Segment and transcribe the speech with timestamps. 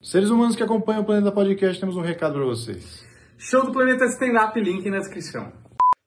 [0.00, 3.04] Seres humanos que acompanham o Planeta Podcast, temos um recado para vocês.
[3.36, 5.52] Show do Planeta Stand-Up, link na descrição.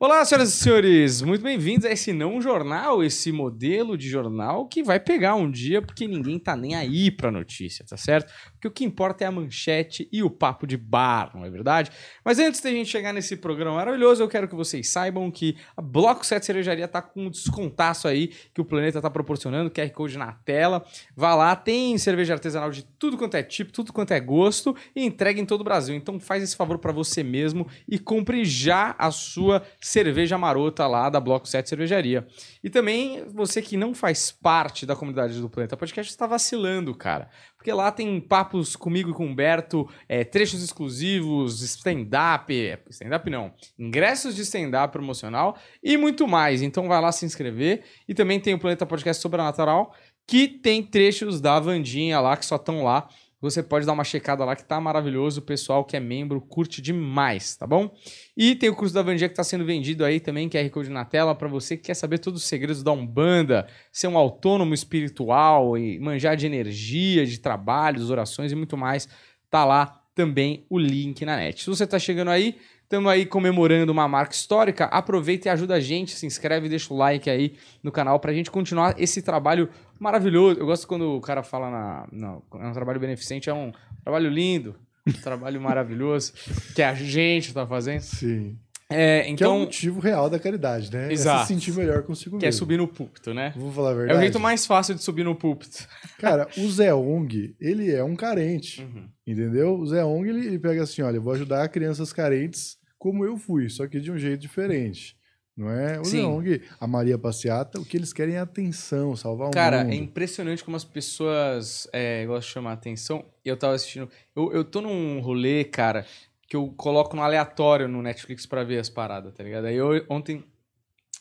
[0.04, 4.82] Olá, senhoras e senhores, muito bem-vindos a esse não jornal, esse modelo de jornal que
[4.82, 8.34] vai pegar um dia porque ninguém tá nem aí pra notícia, tá certo?
[8.54, 11.92] Porque o que importa é a manchete e o papo de bar, não é verdade?
[12.26, 15.84] Mas antes da gente chegar nesse programa maravilhoso, eu quero que vocês saibam que a
[15.84, 20.18] Bloco 7 Cerejaria tá com um descontaço aí que o Planeta tá proporcionando, QR Code
[20.18, 20.84] na tela.
[21.16, 25.06] Vá lá, tem cerveja artesanal de tudo quanto é tipo, tudo quanto é gosto e
[25.06, 25.94] entrega em todo o Brasil.
[25.94, 31.10] Então faz esse favor pra você mesmo e compre já a sua cerveja marota lá
[31.10, 32.26] da Bloco 7 Cervejaria.
[32.64, 37.30] E também você que não faz parte da comunidade do Planeta Podcast está vacilando, cara.
[37.58, 42.54] Porque lá tem papos comigo e com o Humberto, é, trechos exclusivos, stand-up,
[42.90, 46.62] stand-up não, ingressos de stand-up promocional e muito mais.
[46.62, 47.84] Então vai lá se inscrever.
[48.08, 49.94] E também tem o Planeta Podcast Sobrenatural,
[50.26, 53.10] que tem trechos da Vandinha lá, que só estão lá.
[53.42, 55.40] Você pode dar uma checada lá que tá maravilhoso.
[55.40, 57.92] O pessoal que é membro curte demais, tá bom?
[58.38, 61.04] E tem o curso da Vandinha que tá sendo vendido aí também, QR Code na
[61.04, 65.76] tela, para você que quer saber todos os segredos da Umbanda, ser um autônomo espiritual
[65.76, 69.10] e manjar de energia, de trabalhos, orações e muito mais.
[69.50, 71.64] Tá lá também o link na net.
[71.64, 72.56] Se você tá chegando aí,
[72.92, 74.84] Estamos aí comemorando uma marca histórica.
[74.84, 78.52] Aproveita e ajuda a gente, se inscreve, deixa o like aí no canal pra gente
[78.52, 79.70] continuar esse trabalho
[80.02, 80.60] maravilhoso.
[80.60, 83.72] Eu gosto quando o cara fala na, na é um trabalho beneficente, é um
[84.04, 84.76] trabalho lindo,
[85.08, 86.34] um trabalho maravilhoso
[86.76, 88.02] que a gente tá fazendo.
[88.02, 88.58] Sim.
[88.94, 91.08] É, Que é o então, motivo real da caridade, né?
[91.08, 91.48] É Exato.
[91.48, 92.60] se sentir melhor consigo que é mesmo.
[92.60, 93.54] subir no púlpito, né?
[93.56, 94.18] Vou falar a É verdade.
[94.20, 95.88] o jeito mais fácil de subir no púlpito.
[96.20, 99.08] Cara, o Zé Ong, ele é um carente, Uhum.
[99.26, 99.76] entendeu?
[99.80, 103.38] O Zé Ong, ele, ele pega assim, olha, eu vou ajudar crianças carentes como eu
[103.38, 105.16] fui, só que de um jeito diferente.
[105.62, 106.00] Não é?
[106.00, 106.24] O Sim.
[106.26, 109.94] Ong, a Maria Passeata, o que eles querem é atenção, salvar o Cara, mundo.
[109.94, 113.24] é impressionante como as pessoas é, gostam de chamar atenção.
[113.46, 114.10] Eu tava assistindo.
[114.36, 116.04] Eu, eu tô num rolê, cara,
[116.50, 119.66] que eu coloco no aleatório no Netflix pra ver as paradas, tá ligado?
[119.66, 120.44] Aí eu, ontem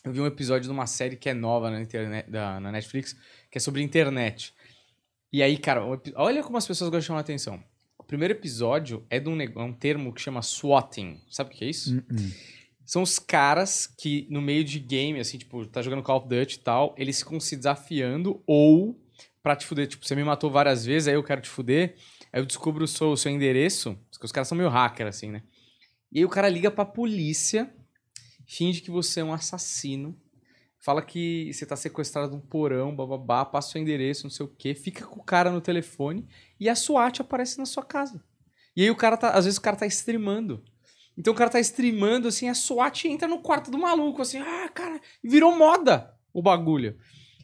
[0.03, 3.15] eu vi um episódio de uma série que é nova na, internet, da, na Netflix,
[3.51, 4.55] que é sobre internet.
[5.31, 5.83] E aí, cara,
[6.15, 7.63] olha como as pessoas gostam de chamar atenção.
[7.99, 11.21] O primeiro episódio é de um, é um termo que chama swatting.
[11.29, 11.93] Sabe o que é isso?
[11.95, 12.60] Uh-uh.
[12.91, 16.57] São os caras que, no meio de game, assim, tipo, tá jogando Call of Duty
[16.57, 18.99] e tal, eles ficam se desafiando ou
[19.41, 19.87] pra te fuder.
[19.87, 21.95] Tipo, você me matou várias vezes, aí eu quero te fuder.
[22.33, 23.97] Aí eu descubro o seu, o seu endereço.
[24.11, 25.41] Porque os caras são meio hacker, assim, né?
[26.11, 27.73] E aí o cara liga pra polícia,
[28.45, 30.13] finge que você é um assassino,
[30.77, 34.49] fala que você tá sequestrado num porão, bababá, passa o seu endereço, não sei o
[34.49, 36.27] quê, fica com o cara no telefone
[36.59, 38.21] e a SWAT aparece na sua casa.
[38.75, 40.61] E aí o cara tá, às vezes o cara tá streamando.
[41.17, 44.69] Então o cara tá streamando, assim, a SWAT entra no quarto do maluco, assim, ah,
[44.69, 46.97] cara, virou moda o bagulho.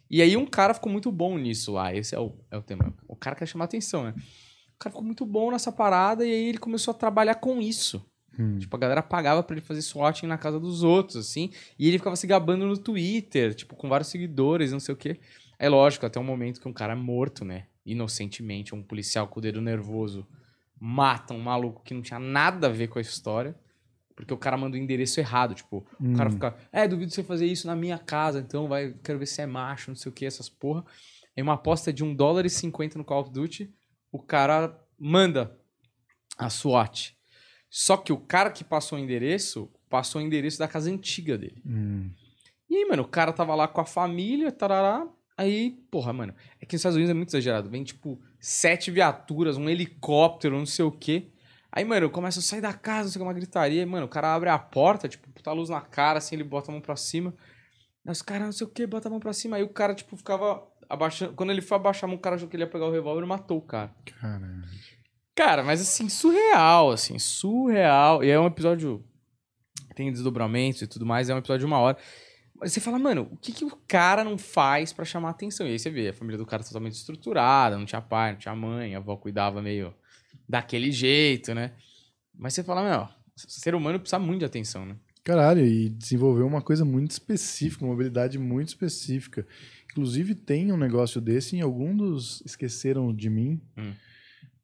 [0.09, 2.93] E aí um cara ficou muito bom nisso lá, esse é o, é o tema.
[3.07, 4.13] O cara quer chamar atenção, né?
[4.75, 8.05] O cara ficou muito bom nessa parada e aí ele começou a trabalhar com isso.
[8.39, 8.59] Hum.
[8.59, 11.51] Tipo, a galera pagava pra ele fazer swatting na casa dos outros, assim.
[11.77, 15.19] E ele ficava se gabando no Twitter, tipo, com vários seguidores, não sei o quê.
[15.59, 17.65] É lógico, até um momento que um cara é morto, né?
[17.83, 20.25] Inocentemente, um policial com o dedo nervoso
[20.79, 23.55] mata um maluco que não tinha nada a ver com a história.
[24.15, 25.53] Porque o cara manda o endereço errado.
[25.53, 26.33] Tipo, o cara Hum.
[26.33, 29.45] fica, é, duvido você fazer isso na minha casa, então vai, quero ver se é
[29.45, 30.83] macho, não sei o que, essas porra.
[31.35, 33.71] Em uma aposta de 1 dólar e 50 no Call of Duty,
[34.11, 35.55] o cara manda
[36.35, 37.15] a SWAT.
[37.69, 41.61] Só que o cara que passou o endereço, passou o endereço da casa antiga dele.
[41.63, 42.09] Hum.
[42.67, 45.07] E aí, mano, o cara tava lá com a família, tarará.
[45.37, 47.69] Aí, porra, mano, é que nos Estados Unidos é muito exagerado.
[47.69, 51.31] Vem, tipo, sete viaturas, um helicóptero, não sei o quê.
[51.71, 53.85] Aí, mano, começa a sair da casa, não sei o que, uma gritaria.
[53.85, 56.73] Mano, o cara abre a porta, tipo, puta luz na cara, assim, ele bota a
[56.73, 57.33] mão pra cima.
[58.05, 59.57] Aí os caras, não sei o que, bota a mão pra cima.
[59.57, 61.33] Aí o cara, tipo, ficava abaixando.
[61.33, 63.23] Quando ele foi abaixar a mão, o cara achou que ele ia pegar o revólver
[63.23, 63.93] e matou o cara.
[64.19, 64.67] Caramba.
[65.35, 68.23] Cara, mas assim, surreal, assim, surreal.
[68.23, 69.03] E é um episódio.
[69.93, 71.97] Tem desdobramentos e tudo mais, é um episódio de uma hora.
[72.59, 75.67] Mas você fala, mano, o que, que o cara não faz pra chamar atenção?
[75.67, 78.55] E aí você vê, a família do cara totalmente estruturada, não tinha pai, não tinha
[78.55, 79.93] mãe, a avó cuidava meio
[80.49, 81.73] daquele jeito, né?
[82.35, 84.95] Mas você fala, meu, ser humano precisa muito de atenção, né?
[85.23, 89.45] Caralho, e desenvolveu uma coisa muito específica, uma habilidade muito específica.
[89.91, 93.61] Inclusive, tem um negócio desse em algum dos Esqueceram de Mim.
[93.77, 93.93] Hum.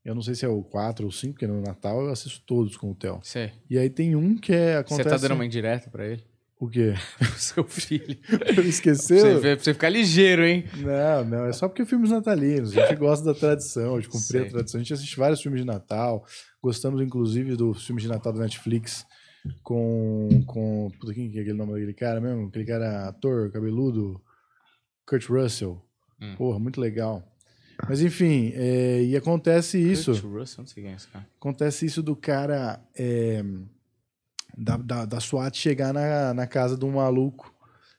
[0.05, 2.75] Eu não sei se é o 4 ou 5, porque no Natal eu assisto todos
[2.75, 3.19] com o Theo.
[3.21, 4.73] Você, E aí tem um que é.
[4.73, 5.09] você Acontece...
[5.09, 6.23] tá dando uma indireta pra ele?
[6.63, 6.93] O quê?
[7.19, 8.17] Pro seu filho.
[8.65, 9.17] Esqueceu?
[9.19, 10.63] Você, vê- pra você ficar ligeiro, hein?
[10.77, 12.77] Não, não, é só porque filmes natalinos.
[12.77, 14.79] A gente gosta da tradição, de cumprir a tradição.
[14.79, 16.25] A gente assiste vários filmes de Natal.
[16.61, 19.05] Gostamos, inclusive, dos filmes de Natal da Netflix
[19.61, 20.29] com.
[20.47, 22.47] com puta, quem que é aquele nome daquele cara mesmo?
[22.47, 24.21] Aquele cara ator, cabeludo,
[25.05, 25.83] Kurt Russell.
[26.21, 26.33] Hum.
[26.37, 27.21] Porra, muito legal.
[27.89, 30.11] Mas enfim, é, e acontece isso.
[30.13, 31.27] Kurt Russell, não sei quem é esse cara.
[31.37, 33.43] Acontece isso do cara é,
[34.57, 37.53] da, da, da SWAT chegar na, na casa de um maluco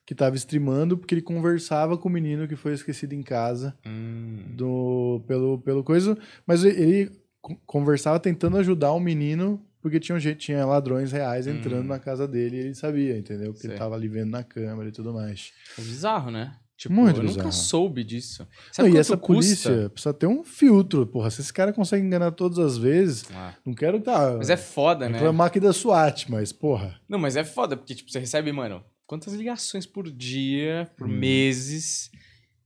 [0.06, 4.44] que tava streamando porque ele conversava com o menino que foi esquecido em casa Hum.
[4.56, 6.16] do, pelo, pelo coisa,
[6.46, 7.10] mas ele- ele
[7.40, 11.88] co- conversava tentando ajudar o menino porque tinha, um jeito, tinha ladrões reais entrando Hum.
[11.88, 13.52] na casa dele e ele sabia, entendeu?
[13.52, 13.78] Porque ele Sei.
[13.78, 15.52] tava ali vendo na câmera e tudo mais.
[15.78, 16.54] É bizarro, né?
[16.76, 17.53] Tipo, Muito eu nunca bizarro.
[17.53, 18.43] soube disso.
[18.43, 19.26] Não, Sabe e quanto essa custa?
[19.26, 21.31] polícia precisa ter um filtro, porra.
[21.31, 25.09] Se esse cara consegue enganar todas as vezes, Ah, não quero tá, Mas é foda,
[25.09, 25.19] né?
[25.19, 27.00] reclamar aqui da SWAT, mas, porra.
[27.09, 31.12] Não, mas é foda, porque tipo, você recebe, mano, quantas ligações por dia, por Hum.
[31.12, 32.11] meses.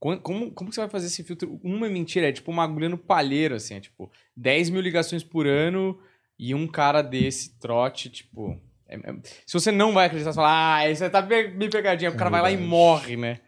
[0.00, 1.58] Como, como que você vai fazer esse filtro?
[1.62, 5.24] Uma é mentira, é tipo uma agulha no palheiro, assim, é tipo 10 mil ligações
[5.24, 5.98] por ano
[6.38, 8.58] e um cara desse trote, tipo.
[8.88, 12.10] é- é- se você não vai acreditar, você fala, ah, você tá bem bem pegadinha,
[12.10, 13.40] o É cara vai lá e morre, né?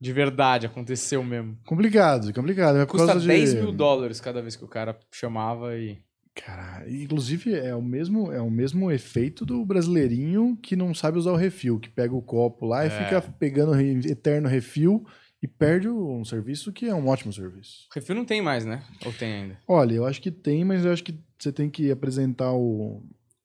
[0.00, 1.58] De verdade, aconteceu mesmo.
[1.66, 2.78] Complicado, complicado.
[2.78, 3.26] É por Custa causa de...
[3.28, 5.98] 10 mil dólares cada vez que o cara chamava e.
[6.34, 11.32] Cara, inclusive é o mesmo é o mesmo efeito do brasileirinho que não sabe usar
[11.32, 12.90] o refil, que pega o copo lá e É.
[12.90, 15.04] fica pegando eterno refil
[15.42, 17.88] e perde o- um serviço que é um ótimo serviço.
[17.92, 18.82] Refil não tem mais, né?
[19.04, 19.58] Ou tem ainda?
[19.66, 23.02] Olha, eu acho que tem, mas eu acho que você tem que apresentar o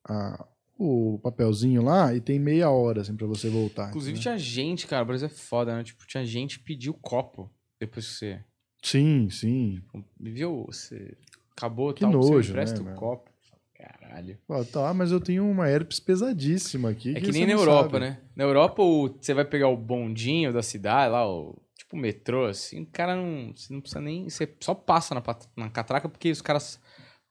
[0.07, 0.46] a-
[0.77, 3.89] o papelzinho lá e tem meia hora assim para você voltar.
[3.89, 4.38] Inclusive entendeu?
[4.38, 5.83] tinha gente, cara, o Brasil é foda, né?
[5.83, 7.50] Tipo, tinha gente que pediu copo
[7.80, 8.44] depois que você.
[8.81, 9.81] Sim, sim.
[10.19, 10.66] Viu?
[10.68, 11.18] Você
[11.56, 13.31] acabou Que tal, você nojo, empresta né, o copo.
[13.75, 14.38] Caralho.
[14.72, 17.12] Tá, mas eu tenho uma herpes pesadíssima aqui.
[17.16, 18.00] É que você nem na Europa, sabe.
[18.00, 18.21] né?
[18.36, 22.81] Na Europa, você vai pegar o bondinho da cidade, lá, o tipo o metrô, assim,
[22.81, 23.54] o cara não.
[23.56, 24.30] Você não precisa nem.
[24.30, 25.21] Você só passa na,
[25.56, 26.80] na catraca porque os caras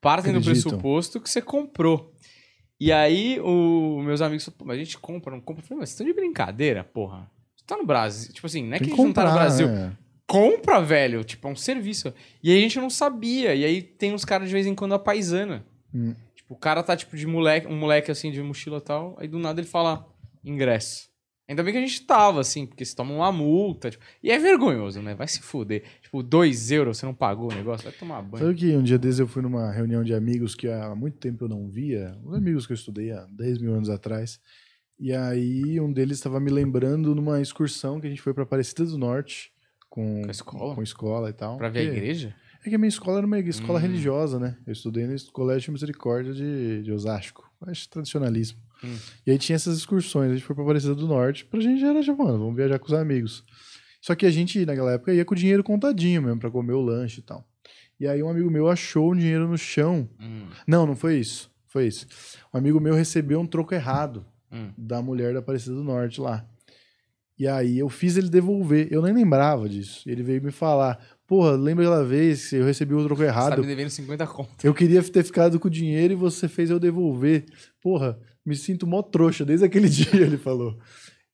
[0.00, 0.70] partem do Acreditam.
[0.72, 2.13] pressuposto que você comprou.
[2.84, 5.62] E aí, o, meus amigos falaram, mas a gente compra, não compra.
[5.62, 7.30] Eu falei, mas vocês estão de brincadeira, porra.
[7.56, 8.30] Você tá no Brasil.
[8.30, 9.68] Tipo assim, não é que Tem a gente não tá no comprar, Brasil.
[9.68, 9.96] né?
[10.26, 11.24] compra, velho.
[11.24, 12.12] Tipo, é um serviço.
[12.42, 13.54] E aí a gente não sabia.
[13.54, 15.64] E aí tem uns caras de vez em quando a paisana.
[15.94, 16.14] Hum.
[16.34, 19.16] Tipo, o cara tá tipo de moleque, um moleque assim de mochila e tal.
[19.18, 20.06] Aí do nada ele fala
[20.44, 21.08] ingresso.
[21.46, 23.90] Ainda bem que a gente tava, assim, porque você toma uma multa.
[23.90, 25.14] tipo, e é vergonhoso, né?
[25.14, 25.82] Vai se fuder.
[26.00, 28.44] Tipo, dois euros, você não pagou o negócio, vai tomar banho.
[28.46, 31.44] Sabe que um dia desses eu fui numa reunião de amigos que há muito tempo
[31.44, 34.40] eu não via, os amigos que eu estudei há 10 mil anos atrás.
[34.98, 38.84] E aí um deles estava me lembrando numa excursão que a gente foi para Aparecida
[38.86, 39.52] do Norte
[39.90, 40.74] com, Com a escola?
[40.74, 41.58] com escola e tal.
[41.58, 42.34] Pra ver a igreja?
[42.64, 43.82] É que a minha escola era uma escola Hum.
[43.82, 44.56] religiosa, né?
[44.66, 47.44] Eu estudei no Colégio Misericórdia de, de Osasco.
[47.60, 48.58] Acho tradicionalismo.
[48.84, 48.96] Hum.
[49.26, 50.30] E aí tinha essas excursões.
[50.30, 51.44] A gente foi pra Aparecida do Norte.
[51.44, 53.42] Pra gente era, tipo, mano, vamos viajar com os amigos.
[54.00, 56.80] Só que a gente, naquela época, ia com o dinheiro contadinho mesmo, pra comer o
[56.82, 57.46] lanche e tal.
[57.98, 60.08] E aí um amigo meu achou um dinheiro no chão.
[60.20, 61.50] Hum, Não, não foi isso.
[61.66, 62.06] Foi isso.
[62.52, 64.70] Um amigo meu recebeu um troco errado hum.
[64.76, 66.44] da mulher da Aparecida do Norte lá.
[67.38, 68.88] E aí eu fiz ele devolver.
[68.90, 70.08] Eu nem lembrava disso.
[70.08, 73.32] Ele veio me falar: Porra, lembra aquela vez que eu recebi o troco Você tá
[73.32, 73.60] errado?
[73.60, 74.50] me devendo 50 conto.
[74.64, 77.44] Eu queria ter ficado com o dinheiro e você fez eu devolver.
[77.80, 80.78] Porra, me sinto mó trouxa desde aquele dia, ele falou.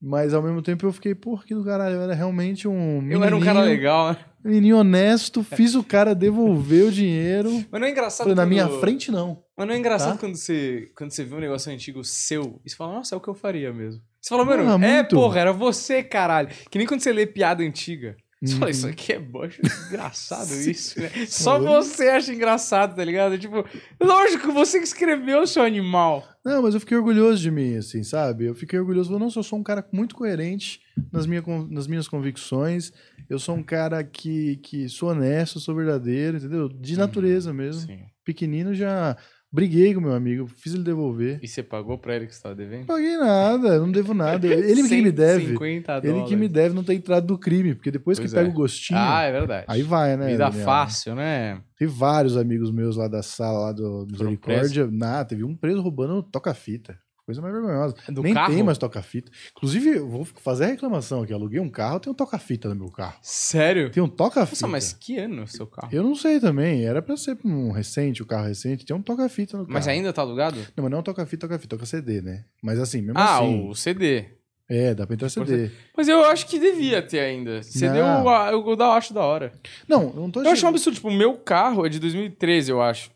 [0.03, 3.23] Mas ao mesmo tempo eu fiquei, porra, que do caralho, eu era realmente um Eu
[3.23, 4.17] era um cara legal, né?
[4.43, 7.51] Menininho honesto, fiz o cara devolver o dinheiro.
[7.71, 9.43] Mas não é engraçado Falei, na minha frente não.
[9.55, 10.19] Mas não é engraçado Tá?
[10.19, 13.21] quando, você, quando você vê um negócio antigo seu e você fala, nossa, é o
[13.21, 14.01] que eu faria mesmo.
[14.19, 15.17] Você fala, mano, Porra, é, muito.
[15.17, 16.49] porra, era você, caralho.
[16.71, 18.17] Que nem quando você lê piada antiga.
[18.43, 18.71] Você fala, Uhum.
[18.71, 21.11] isso aqui é bom, acho engraçado isso, né?
[21.27, 21.85] Só Falando.
[21.85, 23.39] você acha engraçado, tá ligado?
[23.39, 23.65] Tipo,
[24.01, 26.27] lógico, você que escreveu, seu animal.
[26.43, 28.47] Não, mas eu fiquei orgulhoso de mim, assim, sabe?
[28.47, 30.81] Eu fiquei orgulhoso, nossa, eu sou um cara muito coerente
[31.13, 32.93] nas, minha, nas minhas convicções.
[33.29, 36.69] Eu sou um cara que, que sou honesto, sou verdadeiro, entendeu?
[36.69, 37.83] De natureza mesmo.
[37.87, 38.01] Sim.
[38.25, 39.17] Pequenino já
[39.53, 41.39] briguei com meu amigo, fiz ele devolver.
[41.43, 42.87] E você pagou pra ele que você tava devendo?
[42.87, 44.47] Paguei nada, não devo nada.
[44.47, 45.41] Ele que me deve.
[45.47, 46.29] 150 Ele dólares.
[46.29, 48.51] que me deve não ter entrado do crime, porque depois Pois que pega é.
[48.51, 49.65] o gostinho, Ah, é verdade.
[49.69, 50.29] aí vai, né?
[50.33, 50.65] Vida Daniel?
[50.65, 51.61] fácil, né?
[51.79, 54.89] Tem vários amigos meus lá da sala lá do Misericórdia.
[54.91, 56.99] Nada, teve um preso roubando toca-fita.
[57.31, 57.95] Coisa mais vergonhosa.
[58.09, 58.53] Do Nem carro?
[58.53, 59.31] tem mais toca-fita.
[59.57, 61.33] Inclusive, eu vou fazer a reclamação aqui.
[61.33, 63.15] Aluguei um carro, tem um toca-fita no meu carro.
[63.23, 63.89] Sério?
[63.89, 64.57] Tem um toca-fita.
[64.63, 65.89] Nossa, mas que ano o seu carro?
[65.93, 66.85] Eu não sei também.
[66.85, 68.85] Era pra ser um recente, o carro recente.
[68.85, 69.75] Tem um toca-fita no carro.
[69.75, 70.57] Mas ainda tá alugado?
[70.77, 72.45] Não, mas não é um toca-fita, toca-fita, toca-CD, né?
[72.61, 73.69] Mas assim, mesmo Ah, assim.
[73.69, 74.25] o CD.
[74.69, 75.71] É, dá pra entrar CD.
[75.97, 77.63] Mas eu acho que devia ter ainda.
[77.63, 79.53] CD eu, eu, eu acho da hora.
[79.87, 80.97] Não, eu não tô Eu acho um absurdo.
[80.97, 83.11] Tipo, o meu carro é de 2013, eu acho.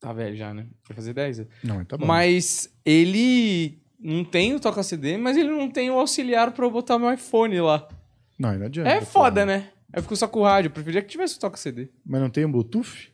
[0.00, 0.66] Tá velho já, né?
[0.88, 1.52] Vai fazer 10 anos.
[1.62, 2.06] Não, tá bom.
[2.06, 6.70] Mas ele não tem o toca CD, mas ele não tem o auxiliar pra eu
[6.70, 7.88] botar meu iPhone lá.
[8.38, 8.88] Não, não adianta.
[8.90, 9.70] É foda, né?
[9.92, 10.68] Eu fico só com o rádio.
[10.68, 11.88] Eu preferia que tivesse o toca CD.
[12.06, 13.12] Mas não tem um Bluetooth?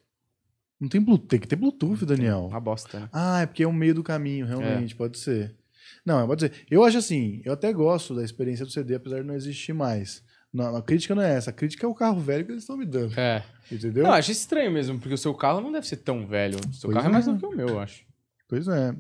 [0.79, 1.29] Não tem Bluetooth.
[1.29, 2.49] Tem que ter Bluetooth, Daniel.
[2.51, 3.09] Uma bosta, né?
[3.13, 5.57] Ah, é porque é o meio do caminho, realmente, pode ser.
[6.05, 6.53] Não, pode ser.
[6.71, 10.23] Eu acho assim, eu até gosto da experiência do CD, apesar de não existir mais.
[10.55, 11.51] Não, a crítica não é essa.
[11.51, 13.19] A crítica é o carro velho que eles estão me dando.
[13.19, 13.43] É.
[13.71, 14.05] Entendeu?
[14.05, 16.59] Não, acho estranho mesmo, porque o seu carro não deve ser tão velho.
[16.59, 17.31] O seu Pois carro é mais é.
[17.31, 18.05] novo que o meu, eu acho.
[18.49, 18.95] Pois é.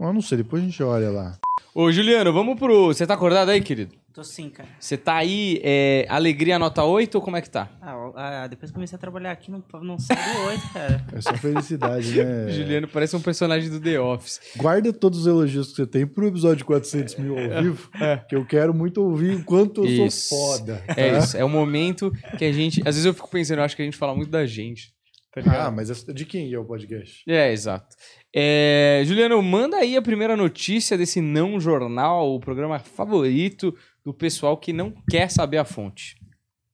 [0.00, 1.38] Eu não sei, depois a gente olha lá.
[1.74, 2.86] Ô, Juliano, vamos pro.
[2.86, 3.94] Você tá acordado aí, querido?
[4.18, 4.68] Tô sim, cara.
[4.80, 7.70] Você tá aí, é, alegria nota 8 ou como é que tá?
[7.80, 11.06] Ah, ah, depois que comecei a trabalhar aqui, não, não sai do 8, cara.
[11.12, 12.50] É só felicidade, né?
[12.50, 14.40] Juliano parece um personagem do The Office.
[14.56, 17.88] Guarda todos os elogios que você tem pro episódio 400 mil ao vivo,
[18.28, 20.30] que eu quero muito ouvir o quanto eu Isso.
[20.30, 20.82] sou foda.
[20.88, 21.18] É tá?
[21.18, 22.80] isso, é o momento que a gente.
[22.80, 24.92] Às vezes eu fico pensando, eu acho que a gente fala muito da gente.
[25.32, 25.66] Tá?
[25.66, 27.22] Ah, mas de quem é o podcast?
[27.28, 27.94] É, exato.
[28.34, 33.74] É, Juliano, manda aí a primeira notícia desse não jornal, o programa favorito
[34.08, 36.18] do pessoal que não quer saber a fonte.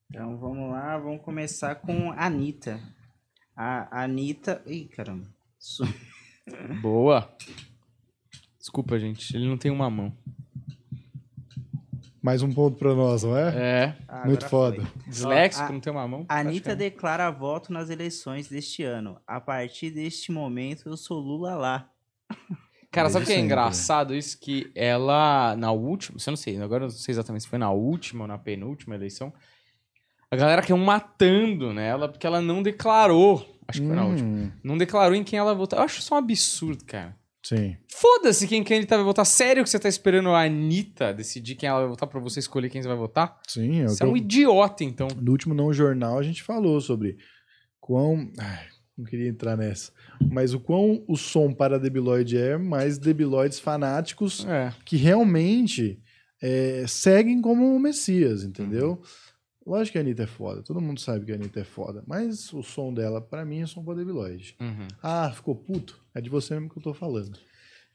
[0.09, 2.81] Então vamos lá, vamos começar com a Anitta.
[3.57, 4.63] A Anitta.
[4.67, 5.27] Ih, caramba.
[5.59, 5.83] Su-
[6.81, 7.29] Boa.
[8.57, 10.17] Desculpa, gente, ele não tem uma mão.
[12.23, 13.49] Mais um ponto pra nós, não é?
[13.57, 14.85] É, Ah, Muito foda.
[14.87, 15.03] foi.
[15.11, 16.25] disléxico, a- não tem uma mão.
[16.29, 19.21] Anitta declara voto nas eleições deste ano.
[19.27, 21.91] A partir deste momento, eu sou Lula lá.
[22.95, 23.47] Cara, sabe o que é sempre.
[23.47, 24.39] engraçado isso?
[24.41, 27.71] Que ela, na última, você não sei, agora eu não sei exatamente se foi na
[27.71, 29.33] última ou na penúltima eleição,
[30.31, 34.51] a galera caiu matando nela porque ela não declarou, acho que foi na última, Hum,
[34.63, 35.79] não declarou em quem ela votar.
[35.81, 37.17] Eu acho isso um absurdo, cara.
[37.43, 37.77] Sim.
[37.93, 39.27] Foda-se quem, quem tá vai votar.
[39.27, 42.71] Sério que você tá esperando a Anitta decidir quem ela vai votar pra você escolher
[42.71, 43.39] quem você vai votar?
[43.47, 45.09] Sim, é Você é um eu- idiota, então.
[45.21, 47.19] No último não jornal a gente falou sobre
[47.79, 48.31] quão.
[48.39, 49.93] Ai, não queria entrar nessa.
[50.31, 54.73] Mas o quão o som para debilóide é, mais debilóides fanáticos É.
[54.85, 55.99] que realmente
[56.43, 58.91] é, seguem como o Messias, entendeu?
[58.93, 59.03] Uhum.
[59.67, 62.53] Lógico que a Anitta é foda, todo mundo sabe que a Anitta é foda, mas
[62.53, 64.55] o som dela, pra mim, é som para debilóide.
[64.61, 64.87] Uhum.
[65.03, 65.99] Ah, ficou puto?
[66.15, 67.39] É de você mesmo que eu tô falando.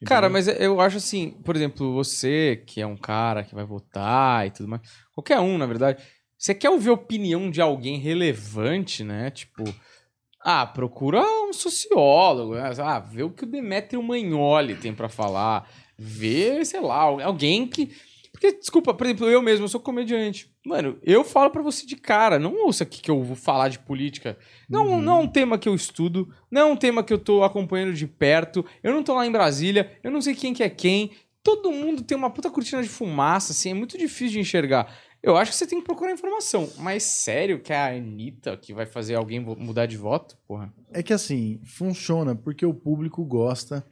[0.04, 0.30] Cara, Entendeu?
[0.54, 4.50] mas eu acho assim, por exemplo, você que é um cara que vai votar e
[4.50, 6.02] tudo mais, qualquer um, na verdade,
[6.36, 9.30] você quer ouvir a opinião de alguém relevante, né?
[9.30, 9.62] Tipo,
[10.42, 12.72] ah, procura um sociólogo, né?
[12.82, 15.68] ah, vê o que o Demetrio Magnoli tem pra falar,
[15.98, 17.90] vê, sei lá, alguém que
[18.32, 20.50] porque, desculpa, por exemplo, eu mesmo, eu sou comediante.
[20.64, 23.78] Mano, eu falo pra você de cara, não ouça aqui que eu vou falar de
[23.78, 24.38] política.
[24.66, 25.02] Não, Uhum.
[25.02, 27.92] não é um tema que eu estudo, não é um tema que eu tô acompanhando
[27.92, 28.64] de perto.
[28.82, 31.10] Eu não tô lá em Brasília, eu não sei quem que é quem.
[31.42, 34.90] Todo mundo tem uma puta cortina de fumaça, assim, é muito difícil de enxergar.
[35.22, 36.68] Eu acho que você tem que procurar informação.
[36.78, 40.38] Mas sério que é a Anitta que vai fazer alguém mudar de voto?
[40.46, 40.72] Porra.
[40.92, 43.84] É que assim, funciona porque o público gosta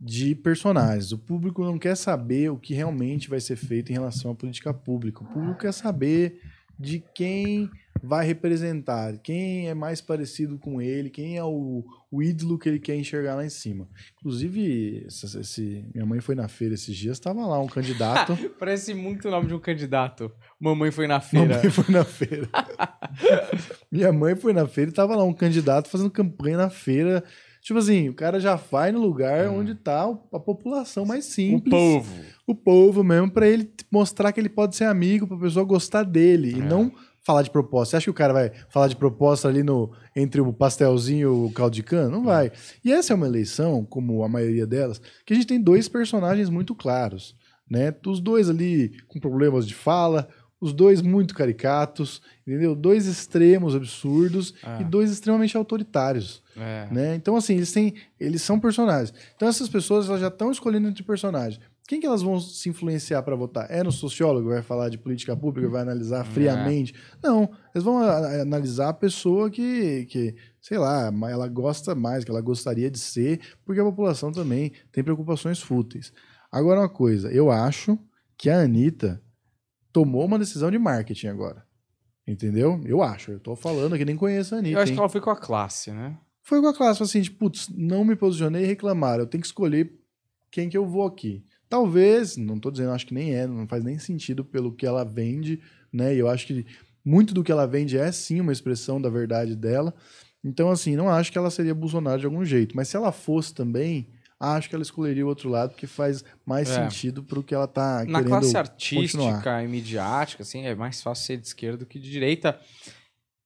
[0.00, 1.12] de personagens.
[1.12, 4.72] O público não quer saber o que realmente vai ser feito em relação à política
[4.72, 5.22] pública.
[5.22, 6.40] O público quer saber
[6.78, 7.70] de quem
[8.02, 12.78] vai representar, quem é mais parecido com ele, quem é o, o ídolo que ele
[12.80, 13.88] quer enxergar lá em cima.
[14.18, 18.36] Inclusive, essa- esse, minha mãe foi na feira esses dias, estava lá um candidato.
[18.58, 20.32] Parece muito o nome de um candidato.
[20.58, 21.56] Mamãe foi na feira.
[21.56, 22.48] Mamãe foi na feira.
[23.90, 27.22] Minha mãe foi na feira e tava lá um candidato fazendo campanha na feira.
[27.60, 31.30] Tipo assim, o cara já vai no lugar onde tá o- a população mais O
[31.30, 31.70] simples.
[31.70, 32.12] povo.
[32.46, 36.56] O povo mesmo, pra ele mostrar que ele pode ser amigo, pra pessoa gostar dele.
[36.56, 36.64] E É.
[36.64, 36.90] não
[37.24, 37.90] falar de proposta.
[37.92, 41.46] Você acha que o cara vai falar de proposta ali no entre o pastelzinho e
[41.46, 42.08] o caldo de cana?
[42.10, 42.50] Não vai.
[42.84, 46.48] E essa é uma eleição, como a maioria delas, que a gente tem dois personagens
[46.50, 47.36] muito claros.
[47.70, 47.94] Né?
[48.06, 50.28] Os dois ali com problemas de fala,
[50.60, 52.74] os dois muito caricatos, entendeu?
[52.74, 54.78] Dois extremos absurdos Ah.
[54.80, 56.42] e dois extremamente autoritários.
[56.56, 56.86] É.
[56.92, 57.14] Né?
[57.14, 57.94] Então, assim, eles têm.
[58.20, 59.12] Eles são personagens.
[59.34, 61.60] Então, essas pessoas elas já estão escolhendo entre personagens.
[61.86, 63.66] Quem que elas vão se influenciar para votar?
[63.70, 66.94] É no sociólogo vai falar de política pública, vai analisar friamente?
[67.22, 72.40] Não, eles vão analisar a pessoa que, que, sei lá, ela gosta mais, que ela
[72.40, 76.12] gostaria de ser, porque a população também tem preocupações fúteis.
[76.50, 77.98] Agora, uma coisa, eu acho
[78.36, 79.22] que a Anitta
[79.92, 81.66] tomou uma decisão de marketing agora.
[82.26, 82.80] Entendeu?
[82.84, 83.32] Eu acho.
[83.32, 84.76] Eu tô falando que nem conheço a Anitta.
[84.76, 84.96] Eu acho hein?
[84.96, 86.16] que ela foi com a classe, né?
[86.42, 89.24] Foi com a classe, assim, tipo, putz, não me posicionei e reclamaram.
[89.24, 89.92] Eu tenho que escolher
[90.50, 91.44] quem que eu vou aqui.
[91.72, 95.04] Talvez, não tô dizendo, acho que nem é, não faz nem sentido pelo que ela
[95.06, 95.58] vende,
[95.90, 96.14] né?
[96.14, 96.66] E eu acho que
[97.02, 99.94] muito do que ela vende é sim uma expressão da verdade dela.
[100.44, 102.76] Então, assim, não acho que ela seria Bolsonaro de algum jeito.
[102.76, 104.06] Mas se ela fosse também,
[104.38, 106.82] acho que ela escolheria o outro lado, porque faz mais É.
[106.82, 109.64] sentido pro que ela tá Na querendo classe artística continuar.
[109.64, 112.60] e midiática, assim, é mais fácil ser de esquerda do que de direita.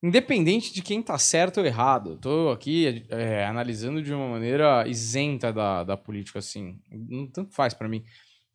[0.02, 2.10] Independente de quem tá certo ou errado.
[2.12, 6.78] Eu tô aqui é, analisando de uma maneira isenta da, da política, assim.
[6.90, 8.04] Não tanto faz pra mim.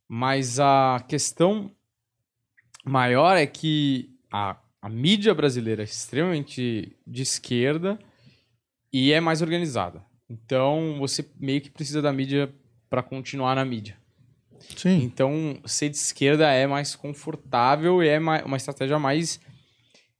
[0.07, 1.71] Mas a questão
[2.86, 8.00] maior é que a, a mídia brasileira é extremamente de esquerda
[8.93, 10.03] e é mais organizada.
[10.29, 12.53] Então você meio que precisa da mídia
[12.89, 13.98] pra continuar na mídia.
[14.77, 15.01] Sim.
[15.03, 19.39] Então, ser de esquerda é mais confortável e é ma- uma estratégia mais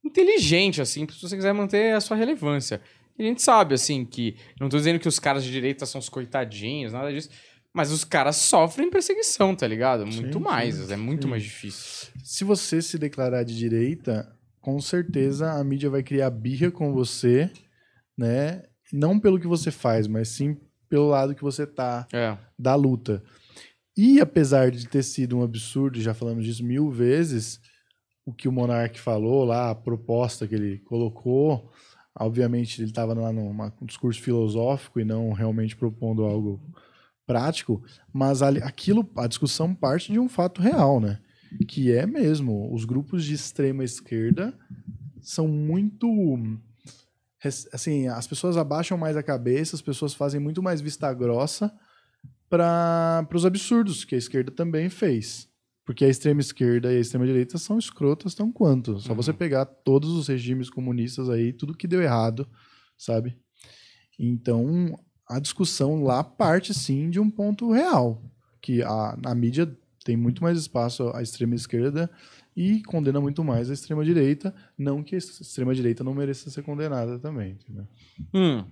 [0.04, 2.80] inteligente, assim, se você quiser manter a sua relevância.
[3.18, 4.36] E a gente sabe, assim, que.
[4.60, 7.28] Não tô dizendo que os caras de direita são os coitadinhos, nada disso.
[7.74, 10.06] Mas os caras sofrem perseguição, tá ligado?
[10.06, 10.74] Muito Sim, mais.
[10.76, 11.28] sim, é muito sim.
[11.30, 12.08] mais difícil.
[12.22, 14.30] Se você se declarar de direita,
[14.60, 17.50] com certeza a mídia vai criar birra com você,
[18.16, 18.62] né?
[18.92, 20.56] Não pelo que você faz, mas sim
[20.88, 22.36] pelo lado que você tá É.
[22.58, 23.22] da luta.
[23.96, 27.58] E apesar de ter sido um absurdo, já falamos disso mil vezes,
[28.24, 31.70] o que o Monark falou lá, a proposta que ele colocou,
[32.18, 36.60] obviamente ele estava lá num um discurso filosófico e não realmente propondo algo
[37.26, 41.18] prático, mas ali- aquilo, a discussão parte de um fato real, né?
[41.68, 44.54] Que é mesmo, os grupos de extrema esquerda
[45.20, 46.08] são muito
[47.72, 51.72] assim, as pessoas abaixam mais a cabeça, as pessoas fazem muito mais vista grossa
[52.48, 55.48] para os absurdos que a esquerda também fez.
[55.84, 59.00] Porque a extrema esquerda e a extrema direita são escrotas tão quanto.
[59.00, 62.48] Só você pegar todos os regimes comunistas aí, tudo que deu errado,
[62.96, 63.36] sabe?
[64.18, 64.96] Então,
[65.28, 68.22] a discussão lá parte sim de um ponto real,
[68.60, 69.66] que a, a mídia
[70.04, 72.10] tem muito mais espaço à extrema esquerda
[72.56, 76.62] e condena muito mais a extrema direita, não que a extrema direita não mereça ser
[76.62, 77.58] condenada também?
[78.34, 78.64] Hum,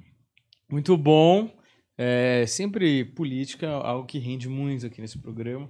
[0.70, 1.50] muito bom.
[1.96, 5.68] É, sempre política, algo que rende muito aqui nesse programa.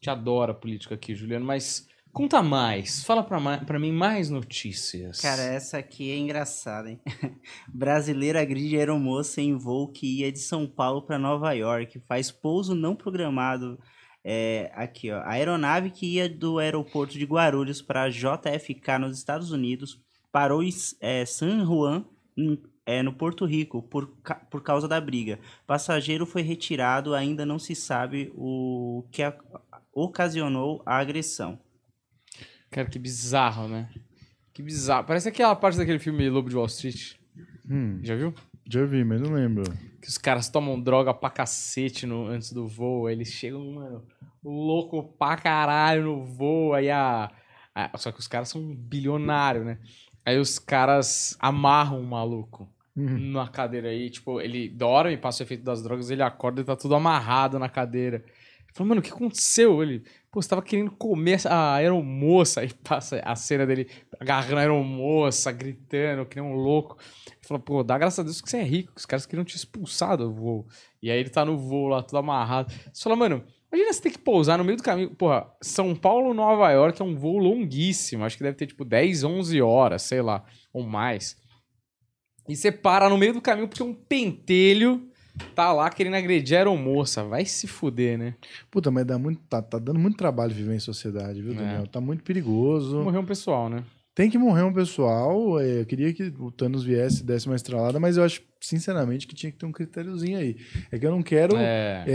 [0.00, 3.04] Gente adora política aqui, Juliano, mas conta mais.
[3.04, 5.20] Fala pra mim mais notícias.
[5.20, 6.98] Cara, essa aqui é engraçada, hein?
[7.68, 12.00] Brasileira agride aeromoça em voo que ia de São Paulo para Nova York.
[12.08, 13.78] Faz pouso não programado.
[14.24, 15.18] É, aqui, ó.
[15.18, 20.00] A aeronave que ia do aeroporto de Guarulhos para JFK nos Estados Unidos
[20.32, 22.04] parou em é, San Juan,
[22.36, 25.38] em- é, no Porto Rico, por, ca- por causa da briga.
[25.66, 29.36] Passageiro foi retirado, ainda não se sabe o que a-
[29.92, 31.58] ocasionou a agressão.
[32.70, 33.88] Cara, que bizarro, né?
[34.52, 35.06] Que bizarro.
[35.06, 37.14] Parece aquela parte daquele filme Lobo de Wall Street.
[37.68, 38.34] Hum, Já viu?
[38.68, 39.64] já vi, mas não lembro.
[40.00, 43.06] Que os caras tomam droga pra cacete no, antes do voo.
[43.06, 44.04] Aí eles chegam, mano,
[44.44, 46.72] louco pra caralho no voo.
[46.74, 47.30] Aí a,
[47.74, 49.78] a- Só que os caras são bilionários, né?
[50.24, 53.32] Aí os caras amarram o maluco Uhum.
[53.32, 54.10] na cadeira aí.
[54.10, 57.68] Tipo, ele dorme, passa o efeito das drogas, ele acorda e tá tudo amarrado na
[57.68, 58.24] cadeira.
[58.72, 59.82] Fala, mano, o que aconteceu?
[59.82, 62.60] Ele, pô, você tava querendo comer a aeromoça.
[62.60, 66.96] Aí passa a cena dele agarrando a aeromoça, gritando, que nem um louco.
[67.26, 69.56] Ele fala, pô, dá graças a Deus que você é rico, os caras queriam te
[69.56, 70.66] expulsar do voo.
[71.02, 72.72] E aí ele tá no voo lá, tudo amarrado.
[72.92, 75.14] Você fala, mano, imagina você ter que pousar no meio do caminho.
[75.14, 78.24] Porra, São Paulo, Nova York é um voo longuíssimo.
[78.24, 81.36] Acho que deve ter tipo 10, 11 horas, sei lá, ou mais.
[82.48, 85.09] E você para no meio do caminho porque um pentelho
[85.54, 87.22] tá lá querendo agredir a aeromoça.
[87.24, 88.34] Vai se fuder, né?
[88.70, 91.56] Puta, mas dá muito, tá, tá dando muito trabalho viver em sociedade, viu, É.
[91.56, 91.86] Daniel?
[91.86, 93.02] Tá muito perigoso.
[93.02, 93.84] Morreu um pessoal, né?
[94.12, 95.58] Tem que morrer um pessoal.
[95.60, 99.26] é, eu queria que o Thanos viesse e desse uma estralada, mas eu acho, sinceramente,
[99.26, 100.56] que tinha que ter um critériozinho aí.
[100.90, 102.04] É que eu não quero É.
[102.06, 102.12] é,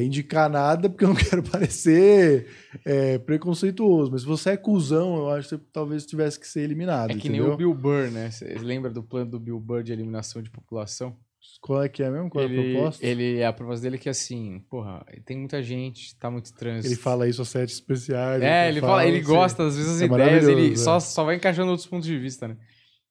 [0.00, 2.46] é, indicar nada, porque eu não quero parecer
[2.84, 4.12] é, preconceituoso.
[4.12, 7.10] Mas se você é cuzão, eu acho que você talvez tivesse que ser eliminado.
[7.10, 7.44] É que entendeu?
[7.46, 8.30] nem o Bill Burr, né?
[8.30, 11.16] Você lembra do plano do Bill Burr de eliminação de população?
[11.60, 12.28] Qual é que é mesmo?
[12.30, 13.06] Qual é a ele, proposta?
[13.06, 16.86] ele, a proposta dele é que assim, porra, tem muita gente, tá muito trânsito.
[16.92, 18.42] Ele fala isso aos sete especiais.
[18.42, 19.26] É, ele fala, ele assim.
[19.26, 21.00] gosta às vezes das É ideias, ele maravilhoso, só, é.
[21.00, 22.56] só vai encaixando outros pontos de vista, né?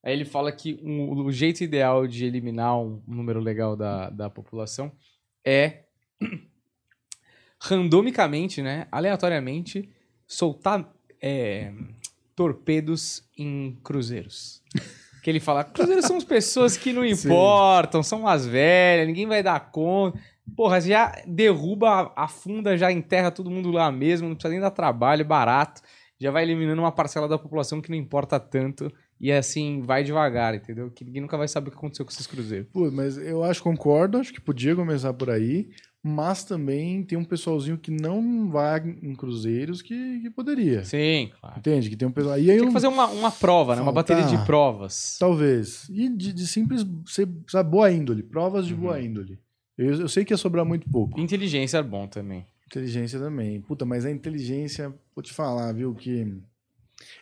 [0.04, 4.30] Aí ele fala que um- o jeito ideal de eliminar um número legal da, da
[4.30, 4.92] população
[5.46, 5.84] é
[7.60, 9.90] randomicamente, né, aleatoriamente,
[10.28, 11.74] soltar é,
[12.36, 14.62] torpedos em cruzeiros.
[15.28, 19.44] Que ele fala, cruzeiros são as pessoas que não importam, são as velhas, ninguém vai
[19.44, 20.18] dar conta.
[20.56, 25.26] Porra, já derruba, afunda, já enterra todo mundo lá mesmo, não precisa nem dar trabalho,
[25.26, 25.82] barato.
[26.18, 28.90] Já vai eliminando uma parcela da população que não importa tanto.
[29.20, 30.90] E assim, vai devagar, entendeu?
[30.90, 32.70] Que ninguém nunca vai saber o que aconteceu com esses cruzeiros.
[32.72, 35.68] Pô, mas eu acho, concordo, acho que podia começar por aí,
[36.08, 40.84] mas também tem um pessoalzinho que não vai em cruzeiros que, que poderia.
[40.86, 41.60] Sim, claro.
[41.60, 41.90] Entende?
[41.90, 42.38] Que tem um pessoal.
[42.38, 43.82] E aí Tem eu, que fazer uma, uma prova, né?
[43.82, 45.18] Uma bateria de provas.
[45.20, 45.88] Talvez.
[45.90, 48.80] E de, de simples ser sabe, boa índole, provas de Uhum.
[48.80, 49.40] boa índole.
[49.78, 51.20] Eu, eu sei que ia sobrar muito pouco.
[51.20, 52.46] Inteligência é bom também.
[52.66, 53.62] Inteligência também.
[53.62, 56.36] Puta, mas a inteligência, vou te falar, viu, que.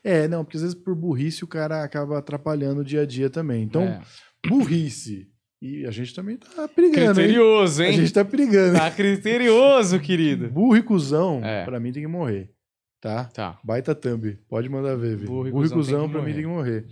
[0.04, 3.30] É, não, porque às vezes por burrice o cara acaba atrapalhando o dia a dia
[3.30, 3.64] também.
[3.64, 4.02] Então, É.
[4.48, 5.28] burrice.
[5.62, 7.28] E a gente também tá perigando, hein?
[7.28, 7.94] criterioso, A hein?
[7.94, 8.78] gente tá perigando.
[8.78, 10.50] Tá criterioso, querido.
[10.50, 11.64] Burro e cuzão, É.
[11.66, 12.52] pra mim tem que morrer.
[13.02, 13.26] Tá?
[13.26, 13.60] Tá.
[13.64, 14.38] Baita thumb.
[14.50, 15.18] Pode mandar ver?
[15.18, 16.86] Burro Burro e cuzão pra mim tem que morrer.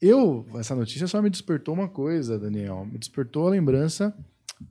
[0.00, 2.86] Eu, essa notícia só me despertou uma coisa, Daniel.
[2.90, 4.14] Me despertou a lembrança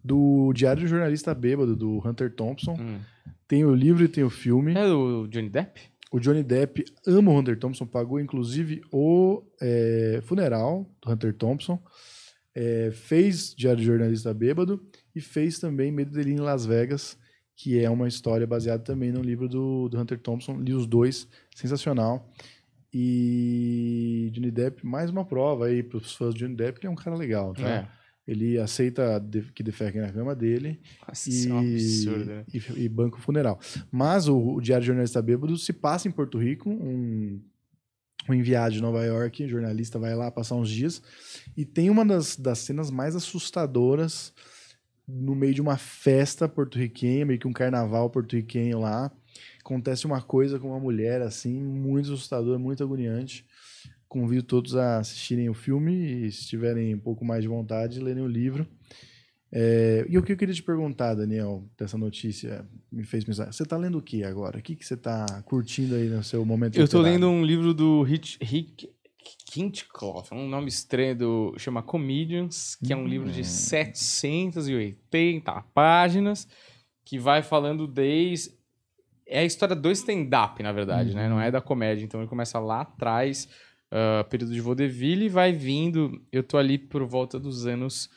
[0.04, 2.74] do Diário do Jornalista Bêbado, do Hunter Thompson.
[2.80, 3.00] Hum.
[3.48, 4.74] Tem o livro e tem o filme.
[4.74, 5.82] É do Johnny Depp?
[6.12, 11.80] O Johnny Depp ama o Hunter Thompson, pagou inclusive o é, funeral do Hunter Thompson,
[12.56, 14.82] é, fez Diário de Jornalista Bêbado
[15.16, 17.18] e fez também Medo dele em Las Vegas,
[17.56, 20.58] que é uma história baseada também no livro do, do Hunter Thompson.
[20.60, 22.32] Li os dois, sensacional.
[22.92, 26.90] E Johnny Depp, mais uma prova aí para os fãs de Johnny Depp, ele é
[26.90, 27.68] um cara legal, tá?
[27.70, 27.88] É.
[28.28, 32.26] Ele aceita de- que defequem na cama dele Nossa, e, é um absurdo.
[32.26, 32.46] né?
[32.54, 33.60] e, e banco funeral.
[33.92, 37.42] Mas o, o Diário de Jornalista Bêbado se passa em Porto Rico, um,
[38.28, 41.02] um enviado de Nova York, jornalista vai lá passar uns dias,
[41.56, 44.34] e tem uma das, das cenas mais assustadoras
[45.08, 49.12] no meio de uma festa porto-riquenha, meio que um carnaval porto-riquenho lá.
[49.60, 53.46] Acontece uma coisa com uma mulher, assim, muito assustadora, muito agoniante.
[54.08, 58.24] Convido todos a assistirem o filme e, se tiverem um pouco mais de vontade, lerem
[58.24, 58.68] o livro.
[59.52, 63.52] É, e o que eu queria te perguntar, Daniel, dessa notícia, me fez pensar.
[63.52, 64.60] Você tá lendo o que agora?
[64.60, 67.12] O que, que você tá curtindo aí no seu momento Eu literário?
[67.12, 68.88] lendo um livro do Rich, Rick
[69.48, 76.48] Kintcloff, um nome estranho, do, chama Comedians, que é um livro de 780 páginas,
[77.04, 78.60] que vai falando desde...
[79.26, 81.28] É a história do stand-up, na verdade, né?
[81.30, 82.04] Não é da comédia.
[82.04, 83.48] Então ele começa lá atrás,
[83.92, 86.20] ah, período de vaudeville, e vai vindo...
[86.32, 88.10] Eu tô ali por volta dos anos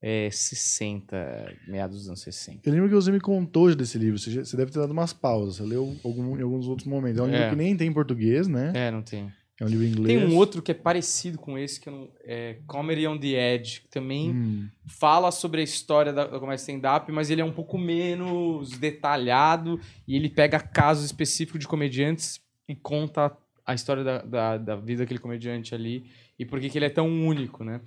[0.00, 2.60] eh, 60, meados dos anos 60.
[2.68, 4.18] Eu lembro que você me contou desse livro.
[4.18, 5.56] Você, você deve ter dado umas pausas.
[5.56, 7.18] Você leu algum, em alguns outros momentos.
[7.18, 7.50] É um livro É.
[7.50, 8.72] que nem tem em português, né?
[8.74, 9.32] É, não tem.
[9.60, 10.06] É um livro em inglês.
[10.20, 13.80] Tem um outro que é parecido com esse, que não, é Comedy on the Edge,
[13.80, 17.50] que também Hum, fala sobre a história da, da comédia stand-up, mas ele é um
[17.52, 24.22] pouco menos detalhado e ele pega casos específicos de comediantes e conta a história da,
[24.22, 26.04] da, da vida daquele comediante ali
[26.38, 27.80] e por que ele é tão único, né?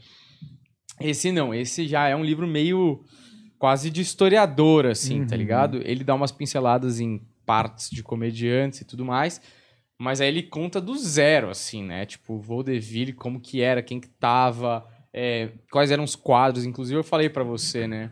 [0.99, 3.03] Esse não, esse já é um livro meio
[3.57, 5.39] quase de historiador, assim, tá Uhum.
[5.41, 5.81] ligado?
[5.83, 9.41] Ele dá umas pinceladas em partes de comediantes e tudo mais,
[9.97, 12.05] mas aí ele conta do zero, assim, né?
[12.05, 16.65] Tipo, vaudeville, como que era, quem que tava, é, quais eram os quadros.
[16.65, 18.11] Inclusive, eu falei pra você, né?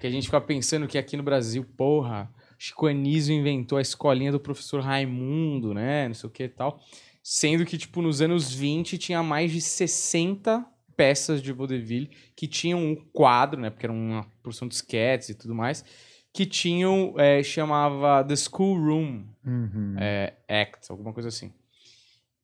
[0.00, 4.32] Que a gente fica pensando que aqui no Brasil, porra, Chico Anísio inventou a escolinha
[4.32, 6.08] do professor Raimundo, né?
[6.08, 6.80] Não sei o que e tal.
[7.22, 12.78] Sendo que, tipo, nos anos 20 tinha mais de 60 peças de vaudeville que tinham
[12.78, 13.70] um quadro, né?
[13.70, 15.84] Porque era uma porção de sketches e tudo mais.
[16.32, 19.96] Que tinham, é, chamava The School Room, uhum.
[19.98, 21.52] é, Act, alguma coisa assim.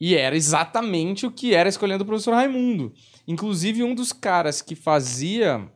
[0.01, 2.93] E era exatamente o que era escolhendo do professor Raimundo.
[3.27, 5.69] Inclusive, um dos caras que fazia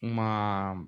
[0.00, 0.86] uma,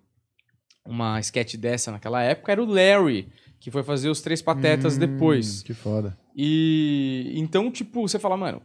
[0.87, 5.01] uma sketch dessa naquela época era o Larry, que foi fazer os Três Patetas Hum,
[5.01, 5.63] depois.
[5.63, 6.17] Que foda.
[6.37, 8.63] E então, tipo, você fala, mano,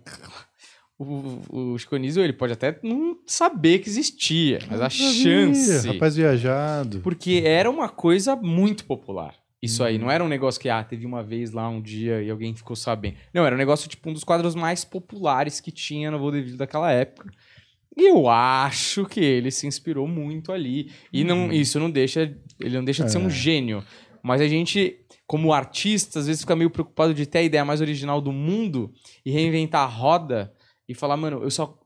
[1.02, 5.88] o, o Chico Anísio, ele pode até não saber que existia, mas a chance...
[5.88, 7.00] Rapaz viajado.
[7.02, 9.36] Porque era uma coisa muito popular.
[9.62, 9.88] Isso Uhum.
[9.90, 12.56] aí, não era um negócio que, ah, teve uma vez lá um dia e alguém
[12.56, 13.16] ficou sabendo.
[13.34, 16.92] Não, era um negócio, tipo, um dos quadros mais populares que tinha no vaudeville daquela
[16.92, 17.30] época.
[17.96, 20.90] E eu acho que ele se inspirou muito ali.
[21.14, 23.28] E não, isso não deixa, ele não deixa de ser um Uhum.
[23.28, 23.32] É.
[23.32, 23.84] gênio.
[24.24, 27.82] Mas a gente, como artista, às vezes fica meio preocupado de ter a ideia mais
[27.82, 28.92] original do mundo
[29.26, 30.52] e reinventar a roda
[30.92, 31.78] e falar, mano, eu só.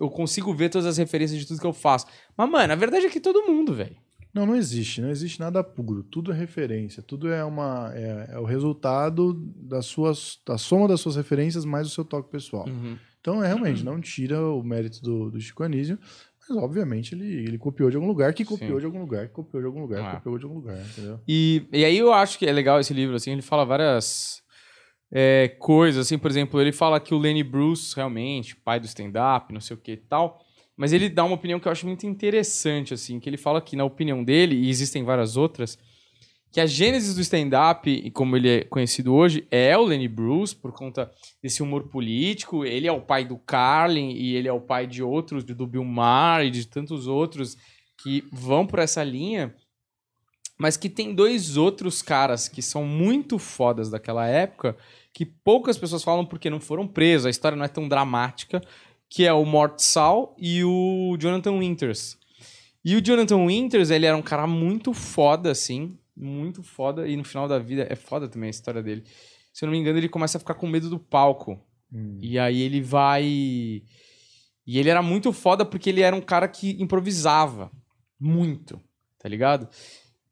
[0.00, 2.06] eu consigo ver todas as referências de tudo que eu faço.
[2.36, 3.96] Mas, mano, a verdade é que todo mundo, velho.
[4.32, 5.00] Não, não existe.
[5.02, 6.02] Não existe nada puro.
[6.04, 7.02] Tudo é referência.
[7.02, 11.86] Tudo é uma é, é o resultado das suas, da soma das suas referências mais
[11.86, 12.66] o seu toque pessoal.
[12.66, 12.96] Uhum.
[13.20, 15.96] Então, é realmente, não tira o mérito do, do Chico Anísio,
[16.40, 18.80] mas obviamente ele, ele copiou de algum lugar, que copiou Sim.
[18.80, 20.14] de algum lugar, que copiou de algum lugar, que Ah.
[20.16, 21.20] copiou de algum lugar, entendeu?
[21.28, 24.41] E, e aí eu acho que é legal esse livro, assim, ele fala várias
[25.14, 29.52] é, coisas, assim, por exemplo, ele fala que o Lenny Bruce, realmente, pai do stand-up,
[29.52, 30.40] não sei o que e tal,
[30.74, 33.76] mas ele dá uma opinião que eu acho muito interessante, assim, que ele fala que,
[33.76, 35.78] na opinião dele, e existem várias outras,
[36.50, 40.56] que a gênese do stand-up, e como ele é conhecido hoje, é o Lenny Bruce,
[40.56, 41.10] por conta
[41.42, 45.02] desse humor político, ele é o pai do Carlin, e ele é o pai de
[45.02, 47.56] outros, do Bill Maher e de tantos outros
[48.02, 49.54] que vão por essa linha,
[50.58, 54.76] mas que tem dois outros caras que são muito fodas daquela época,
[55.12, 58.62] que poucas pessoas falam porque não foram presos, a história não é tão dramática,
[59.08, 62.16] que é o Mort Saul e o Jonathan Winters.
[62.84, 67.24] E o Jonathan Winters, ele era um cara muito foda, assim, muito foda, e no
[67.24, 69.04] final da vida, é foda também a história dele.
[69.52, 71.60] Se eu não me engano, ele começa a ficar com medo do palco.
[71.92, 72.18] Hum.
[72.20, 73.24] E aí ele vai.
[73.24, 77.70] E ele era muito foda porque ele era um cara que improvisava.
[78.18, 78.80] Muito.
[79.18, 79.68] Tá ligado?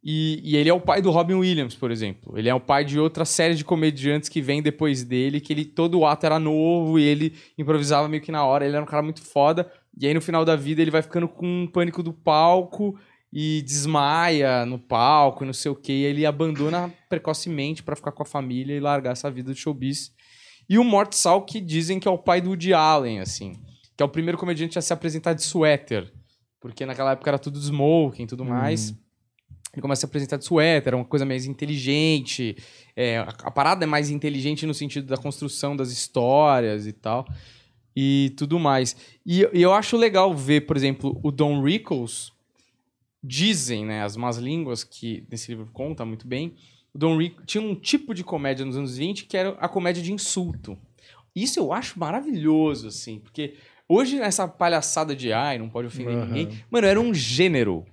[0.02, 2.38] E, e ele é o pai do Robin Williams, por exemplo.
[2.38, 5.64] Ele é o pai de outra série de comediantes que vem depois dele, que ele
[5.64, 8.64] todo o ato era novo e ele improvisava meio que na hora.
[8.64, 9.70] Ele era um cara muito foda.
[9.98, 12.98] E aí no final da vida ele vai ficando com um pânico do palco
[13.30, 15.92] e desmaia no palco e não sei o que.
[15.92, 20.12] E ele abandona precocemente pra ficar com a família e largar essa vida de showbiz.
[20.68, 23.52] E o Mort Sal, que dizem que é o pai do Woody Allen, assim.
[23.96, 26.10] Que é o primeiro comediante a se apresentar de suéter.
[26.58, 28.94] Porque naquela época era tudo smoking e tudo mais.
[29.72, 32.56] Ele começa a se apresentar de suéter, uma coisa mais inteligente.
[32.96, 37.26] É, a, a parada é mais inteligente no sentido da construção das histórias e tal.
[37.94, 38.96] E tudo mais.
[39.24, 42.32] E, e eu acho legal ver, por exemplo, o Don Rickles.
[43.22, 46.54] Dizem, né, as más línguas, que nesse livro conta muito bem.
[46.94, 50.02] O Don Rickles tinha um tipo de comédia nos anos 20 que era a comédia
[50.02, 50.76] de insulto.
[51.34, 53.54] Isso eu acho maravilhoso, assim, porque
[53.88, 56.26] hoje essa palhaçada de ai, não pode ofender Aham.
[56.26, 56.48] ninguém.
[56.70, 57.84] Mano, era um gênero.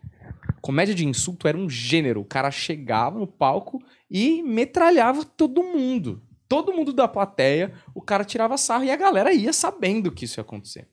[0.68, 2.20] Comédia de insulto era um gênero.
[2.20, 6.22] O cara chegava no palco e metralhava todo mundo.
[6.46, 10.42] Todo mundo da plateia, o cara tirava sarro e a galera ia sabendo que isso
[10.42, 10.90] ia acontecer.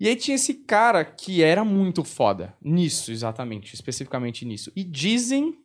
[0.00, 4.72] E aí tinha esse cara que era muito foda nisso, exatamente, especificamente nisso.
[4.74, 5.58] E dizem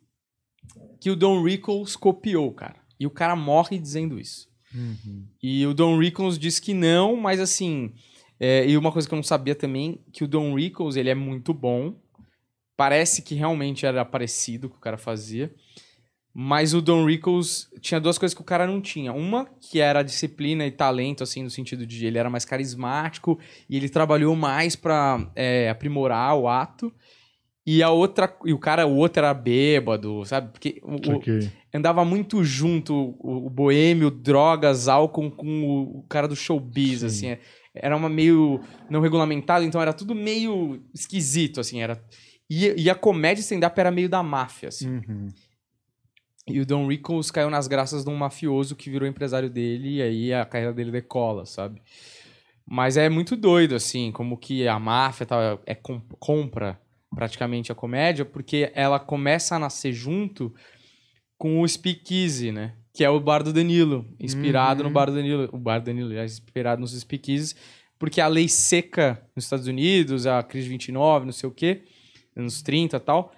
[0.99, 2.81] que o Don Rickles copiou, cara.
[2.99, 4.49] E o cara morre dizendo isso.
[4.75, 5.25] Uhum.
[5.41, 7.93] E o Don Rickles diz que não, mas assim.
[8.37, 11.15] é, e uma coisa que eu não sabia também, que o Don Rickles ele é
[11.15, 11.95] muito bom.
[12.79, 15.53] Parece que realmente era parecido que o cara fazia.
[16.33, 19.11] Mas o Don Rickles tinha duas coisas que o cara não tinha.
[19.11, 23.37] Uma, que era disciplina e talento, assim, no sentido de ele era mais carismático
[23.69, 26.93] e ele trabalhou mais pra é, aprimorar o ato.
[27.67, 30.49] E a outra, e o cara, o outro era bêbado, sabe?
[30.53, 31.49] Porque o- o, Ok.
[31.73, 37.05] andava muito junto o, o boêmio, drogas, álcool com o, o cara do showbiz, Sim.
[37.07, 37.27] assim.
[37.27, 37.39] é-
[37.75, 41.81] Era uma meio não regulamentado, então era tudo meio esquisito, assim.
[41.81, 42.01] Era...
[42.49, 44.89] E, e a comédia stand-up era meio da máfia, assim.
[44.89, 45.27] Uhum.
[46.47, 50.01] E o Don Rickles caiu nas graças de um mafioso que virou empresário dele, e
[50.01, 51.79] aí a carreira dele decola, sabe?
[52.65, 56.79] Mas é muito doido, assim, como que a máfia tá, é, com- compra
[57.15, 60.53] praticamente a comédia, porque ela começa a nascer junto
[61.37, 62.73] com o Speakeasy, né?
[62.93, 64.89] Que é o Bar do Danilo, inspirado Uhum.
[64.89, 65.49] no Bar do Danilo.
[65.51, 67.55] O Bar do Danilo é inspirado nos Speakeasies,
[67.97, 71.83] porque a lei seca nos Estados Unidos, a crise de 29, não sei o quê,
[72.35, 73.31] anos 30 e tal,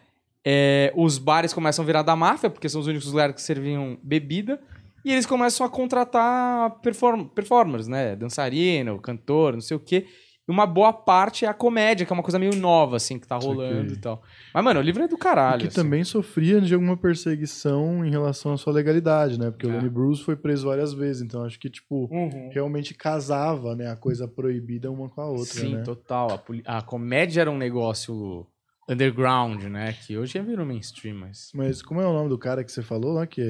[0.46, 3.98] é, os bares começam a virar da máfia, porque são os únicos lugares que serviam
[4.02, 4.60] bebida,
[5.06, 8.16] e eles começam a contratar perform performers, né?
[8.16, 10.06] Dançarino, cantor, não sei o quê.
[10.48, 13.28] E uma boa parte é a comédia, que é uma coisa meio nova, assim, que
[13.28, 14.22] tá rolando e tal.
[14.54, 15.62] Mas, mano, o livro é do E caralho.
[15.62, 15.76] que assim.
[15.76, 19.52] também sofria de alguma perseguição em relação à sua legalidade, né?
[19.52, 19.76] Porque o É.
[19.78, 22.50] Lenny Bruce foi preso várias vezes, então acho que, tipo, Uhum.
[22.52, 23.88] realmente casava, né?
[23.90, 25.84] A coisa proibida uma com a outra, Sim, né?
[25.84, 26.44] total.
[26.66, 28.46] A, a comédia era um negócio
[28.92, 29.94] underground, né?
[29.94, 32.82] Que hoje já virou mainstream, mas Mas como é o nome do cara que você
[32.82, 33.42] falou lá, que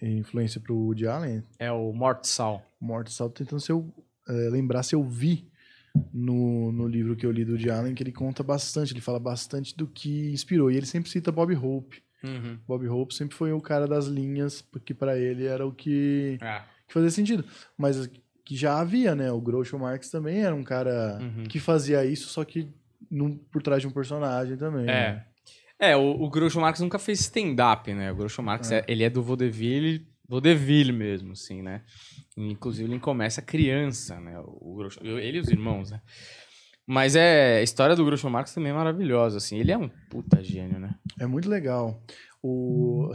[0.00, 1.42] é influência pro Woody Allen?
[1.58, 2.62] é o Mort Sal.
[2.80, 3.92] Morto Salto tentando se eu,
[4.28, 5.48] é, lembrar se eu vi
[6.12, 9.18] no, no livro que eu li do Woody Allen, que ele conta bastante, ele fala
[9.18, 10.70] bastante do que inspirou.
[10.70, 12.02] E ele sempre cita Bob Hope.
[12.66, 16.62] Bob Hope sempre foi o cara das linhas, porque pra ele era o que, É.
[16.86, 17.44] que fazia sentido.
[17.76, 18.10] Mas
[18.44, 19.30] que já havia, né?
[19.30, 21.44] O Groucho Marx também era um cara Uhum.
[21.44, 22.68] que fazia isso, só que
[23.10, 24.86] num- por trás de um personagem também.
[24.86, 25.24] né?
[25.80, 25.90] É.
[25.90, 28.10] É, o, o Groucho Marx nunca fez stand-up, né?
[28.10, 28.78] O Groucho Marx, É.
[28.80, 31.82] é- ele é do vaudeville, vaudeville mesmo, assim, né?
[32.36, 34.38] Inclusive, ele começa criança, né?
[34.44, 36.00] O Groucho, ele e os irmãos, né?
[36.86, 39.58] Mas é, a história do Groucho Marx também é maravilhosa, assim.
[39.58, 40.94] Ele é um puta gênio, né?
[41.20, 42.02] É muito legal.
[42.42, 43.12] O...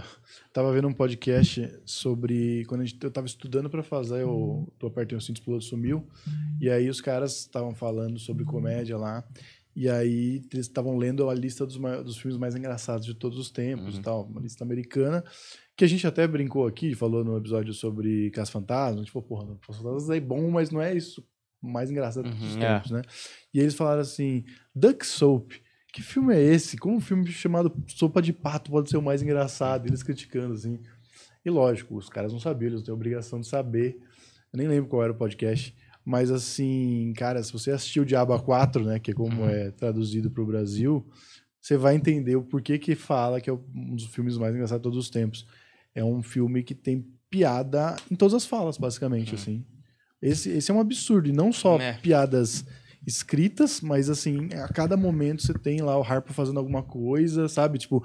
[0.53, 2.65] Tava vendo um podcast sobre.
[2.65, 3.03] Quando a gente...
[3.03, 6.07] eu tava estudando pra fazer, eu tô apertei o cinto, o piloto sumiu.
[6.61, 9.23] E aí os caras estavam falando sobre comédia lá.
[9.75, 13.49] E aí eles estavam lendo a lista dos, dos filmes mais engraçados de todos os
[13.49, 13.99] tempos Uhum.
[13.99, 14.23] e tal.
[14.25, 15.23] Uma lista americana.
[15.75, 19.01] Que a gente até brincou aqui, falou no episódio sobre Cas Fantasma.
[19.01, 21.25] A gente falou, porra, Cas Fantasmas é bom, mas não é isso
[21.61, 22.75] mais engraçado de todos os Uhum, é.
[22.75, 23.01] tempos, né?
[23.53, 24.43] E eles falaram assim:
[24.75, 25.51] Duck Soap.
[25.91, 26.75] Que filme é esse?
[26.77, 29.87] Como um filme chamado Sopa de Pato pode ser o mais engraçado?
[29.87, 30.79] Eles criticando, assim.
[31.45, 33.99] E lógico, os caras não sabiam, eles têm a obrigação de saber.
[34.51, 35.75] Eu nem lembro qual era o podcast.
[36.05, 38.99] Mas assim, cara, se você assistiu o Diabo 4, né?
[38.99, 41.05] Que é como é traduzido para o Brasil,
[41.61, 44.83] você vai entender o porquê que fala que é um dos filmes mais engraçados de
[44.83, 45.45] todos os tempos.
[45.95, 49.65] É um filme que tem piada em todas as falas, basicamente, assim.
[50.21, 51.29] Esse, esse é um absurdo.
[51.29, 51.93] E não só É.
[51.93, 52.65] piadas
[53.05, 57.77] escritas, mas assim, a cada momento você tem lá o Harpo fazendo alguma coisa, sabe?
[57.77, 58.03] Tipo,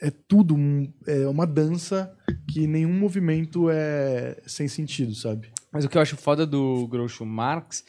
[0.00, 2.12] é tudo um- é uma dança
[2.48, 5.50] que nenhum movimento é sem sentido, sabe?
[5.72, 7.84] Mas o que eu acho foda do Groucho Marx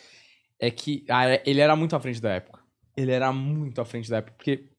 [0.60, 2.60] é que ah, ele era muito à frente da época.
[2.96, 4.70] Ele era muito à frente da época, porque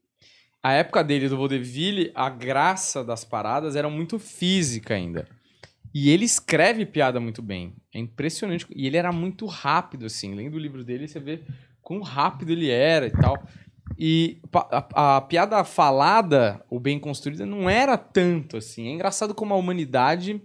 [0.63, 5.27] a época dele do vaudeville, a graça das paradas era muito física ainda.
[5.93, 7.75] E ele escreve piada muito bem.
[7.93, 8.67] É impressionante.
[8.75, 10.35] E ele era muito rápido, assim.
[10.35, 11.43] Lendo o livro dele, você vê
[11.83, 13.43] quão rápido ele era e tal.
[13.99, 18.89] E a, a piada falada, ou bem construída, não era tanto assim.
[18.89, 20.41] É engraçado como a humanidade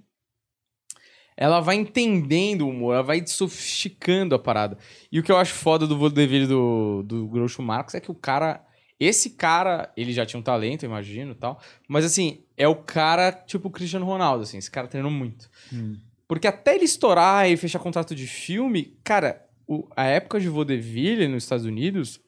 [1.38, 4.78] ela vai entendendo o humor, ela vai sofisticando a parada.
[5.12, 8.16] E o que eu acho foda do vaudeville do, do Groucho Marx é que o
[8.16, 8.64] cara...
[9.00, 11.62] Esse cara, ele já tinha um talento, eu imagino, e tal.
[11.88, 14.58] Mas, assim, é o cara tipo o Cristiano Ronaldo, assim.
[14.58, 15.48] Esse cara treinou muito.
[16.28, 21.28] Porque até ele estourar e fechar contrato de filme, cara, o- a época de vaudeville
[21.28, 22.20] nos Estados Unidos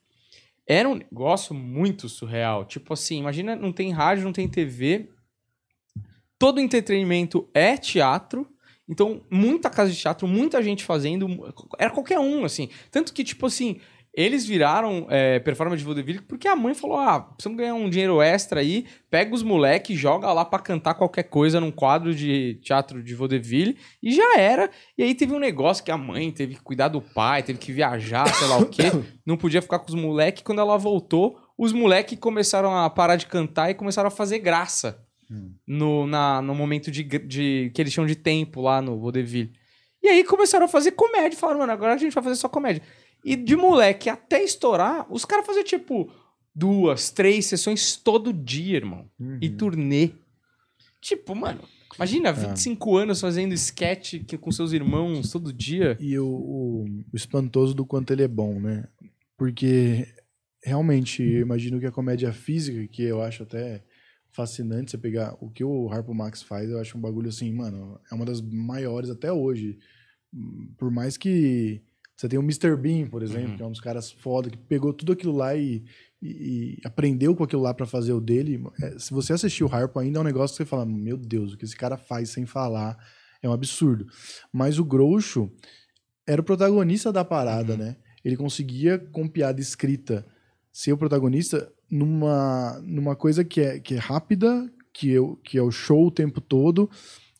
[0.67, 2.63] era um negócio muito surreal.
[2.65, 5.09] Tipo assim, imagina, não tem rádio, não tem TV.
[6.37, 8.47] Todo entretenimento é teatro.
[8.89, 11.27] Então, muita casa de teatro, muita gente fazendo.
[11.77, 12.69] Era qualquer um, assim.
[12.91, 13.79] Tanto que, tipo assim,
[14.13, 18.21] eles viraram é, performance de vaudeville porque a mãe falou: ah, precisamos ganhar um dinheiro
[18.21, 18.85] extra aí.
[19.09, 23.77] Pega os moleques, joga lá pra cantar qualquer coisa num quadro de teatro de vaudeville.
[24.01, 24.69] E já era.
[24.97, 27.71] E aí teve um negócio que a mãe teve que cuidar do pai, teve que
[27.71, 28.83] viajar, sei lá o quê.
[29.25, 30.41] Não podia ficar com os moleques.
[30.43, 35.07] Quando ela voltou, os moleques começaram a parar de cantar e começaram a fazer graça
[35.67, 39.53] no, na, no momento de, de que eles chamam de tempo lá no vaudeville.
[40.01, 41.37] E aí começaram a fazer comédia.
[41.37, 42.81] Falaram, mano, agora a gente vai fazer só comédia.
[43.23, 46.11] E de moleque até estourar, os caras faziam tipo
[46.55, 49.09] duas, três sessões todo dia, irmão.
[49.41, 50.11] E turnê.
[51.01, 51.61] Tipo, mano,
[51.95, 55.97] imagina 25 anos fazendo sketch com seus irmãos todo dia.
[55.99, 58.85] E o, o, o espantoso do quanto ele é bom, né?
[59.37, 60.07] Porque
[60.63, 63.83] realmente eu imagino que a comédia física, que eu acho até
[64.31, 67.99] fascinante você pegar o que o Harpo Max faz, eu acho um bagulho assim, mano,
[68.11, 69.77] é uma das maiores até hoje.
[70.77, 71.81] Por mais que
[72.15, 72.75] você tem o Mr.
[72.75, 73.57] Bean, por exemplo, Uhum.
[73.57, 75.83] que é um dos caras foda, que pegou tudo aquilo lá e,
[76.21, 78.61] e- e aprendeu com aquilo lá pra fazer o dele.
[78.81, 81.53] É, se você assistir o Harpo ainda é um negócio que você fala, meu Deus,
[81.53, 82.97] o que esse cara faz sem falar
[83.41, 84.05] é um absurdo.
[84.51, 85.49] Mas o Groucho
[86.27, 87.95] era o protagonista da parada, né?
[88.23, 90.25] Ele conseguia, com piada escrita,
[90.73, 95.57] ser o protagonista numa, numa coisa que é, que é rápida, que é, o- que
[95.57, 96.89] é o show o tempo todo.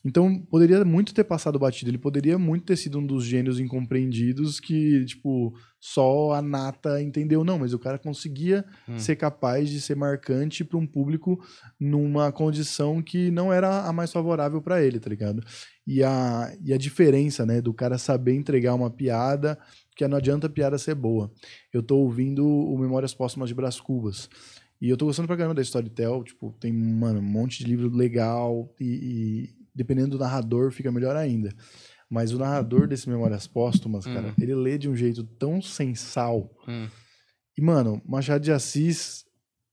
[0.02, 1.90] Então, poderia muito ter passado batido.
[1.90, 7.44] Ele poderia muito ter sido um dos gênios incompreendidos que, tipo, só a nata entendeu.
[7.44, 8.98] Não, mas o cara conseguia Hum.
[8.98, 11.38] ser capaz de ser marcante para um público
[11.78, 15.42] numa condição que não era a mais favorável para ele, tá ligado?
[15.86, 19.58] E a, e a diferença, né, do cara saber entregar uma piada,
[20.04, 21.30] que não adianta a piada ser boa.
[21.72, 24.30] Eu tô ouvindo o Memórias Póstumas de Brás Cubas.
[24.80, 27.94] E eu tô gostando pra caramba da Storytel, tipo, tem, mano, um monte de livro
[27.94, 31.54] legal e, e dependendo do narrador fica melhor ainda.
[32.08, 34.34] Mas o narrador desse Memórias Póstumas, cara, Hum.
[34.40, 36.50] ele lê de um jeito tão sensal.
[36.66, 36.88] Hum.
[37.58, 39.26] E, mano, Machado de Assis,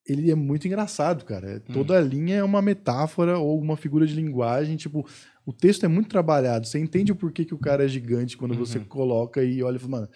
[0.06, 1.62] ele é muito engraçado, cara.
[1.72, 5.08] Toda linha é uma metáfora ou uma figura de linguagem, tipo,
[5.47, 6.67] o texto é muito trabalhado.
[6.67, 8.86] Você entende o porquê que o cara é gigante quando você Uhum.
[8.86, 10.10] coloca e olha e fala, mano,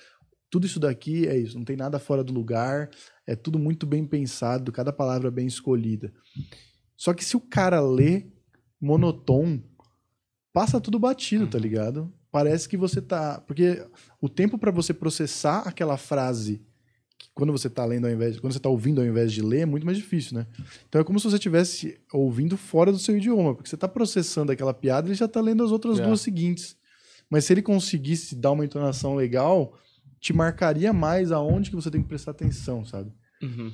[0.49, 2.89] tudo isso daqui é isso, não tem nada fora do lugar,
[3.25, 6.11] é tudo muito bem pensado, cada palavra bem escolhida.
[6.97, 8.25] Só que se o cara lê
[8.79, 9.61] monotom,
[10.51, 12.13] passa tudo batido, tá ligado?
[12.29, 13.39] Parece que você tá.
[13.41, 13.85] Porque
[14.19, 16.61] o tempo pra você processar aquela frase
[17.33, 19.65] quando você tá lendo ao invés, quando você tá ouvindo ao invés de ler, é
[19.65, 20.47] muito mais difícil, né?
[20.87, 24.51] Então é como se você estivesse ouvindo fora do seu idioma, porque você tá processando
[24.51, 26.05] aquela piada e ele já tá lendo as outras É.
[26.05, 26.75] duas seguintes.
[27.29, 29.77] Mas se ele conseguisse dar uma entonação legal,
[30.19, 33.11] te marcaria mais aonde que você tem que prestar atenção, sabe?
[33.41, 33.71] Uhum.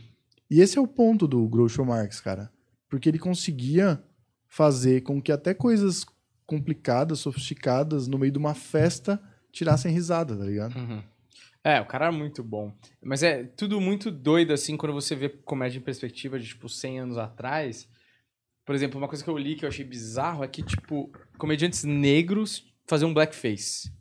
[0.50, 2.52] E esse é o ponto do Groucho Marx, cara.
[2.88, 4.02] Porque ele conseguia
[4.48, 6.06] fazer com que até coisas
[6.46, 10.76] complicadas, sofisticadas, no meio de uma festa, tirassem risada, tá ligado?
[10.78, 11.02] Uhum.
[11.68, 12.74] É, o cara é muito bom.
[13.04, 17.00] Mas é tudo muito doido, assim, quando você vê comédia em perspectiva de, tipo, 100
[17.00, 17.90] anos atrás.
[18.66, 21.84] Por exemplo, uma coisa que eu li que eu achei bizarro é que, tipo, comediantes
[21.84, 23.92] negros faziam blackface.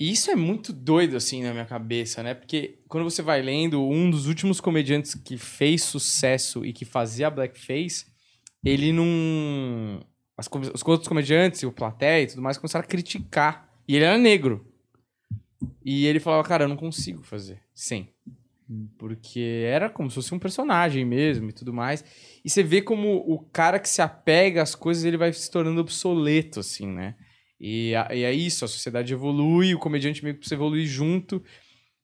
[0.00, 2.32] E isso é muito doido, assim, na minha cabeça, né?
[2.32, 7.28] Porque quando você vai lendo, um dos últimos comediantes que fez sucesso e que fazia
[7.28, 8.06] blackface,
[8.64, 10.00] ele não...
[10.34, 13.68] as com- os outros comediantes, o plateia e tudo mais, começaram a criticar.
[13.86, 14.67] E ele era negro.
[15.90, 18.10] E ele falava, cara, eu não consigo fazer sem.
[18.98, 22.04] Porque era como se fosse um personagem mesmo e tudo mais.
[22.44, 25.80] E você vê como o cara que se apega às coisas, ele vai se tornando
[25.80, 27.14] obsoleto, assim, né?
[27.58, 31.42] E, a- e é isso, a sociedade evolui, o comediante meio que precisa evoluir junto.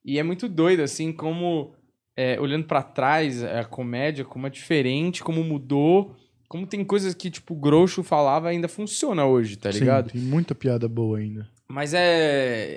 [0.03, 1.75] E é muito doido, assim, como,
[2.17, 6.17] é, olhando pra trás, a comédia, como é diferente, como mudou,
[6.49, 10.11] como tem coisas que, tipo, o Groucho falava ainda funciona hoje, tá Sim, ligado?
[10.11, 11.53] tem muita piada boa ainda.
[11.69, 12.77] Mas é,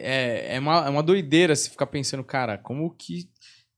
[0.51, 3.29] é, é, uma, é uma doideira se ficar pensando, cara, como que.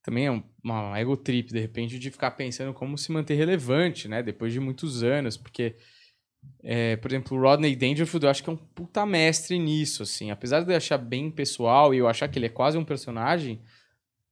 [0.01, 4.07] Também é um- uma ego trip, de repente, de ficar pensando como se manter relevante,
[4.07, 4.23] né?
[4.23, 5.35] Depois de muitos anos.
[5.37, 5.75] Porque,
[6.63, 10.31] é, por exemplo, o Rodney Dangerfield, eu acho que é um puta mestre nisso, assim.
[10.31, 13.61] Apesar de eu achar bem pessoal e eu achar que ele é quase um personagem,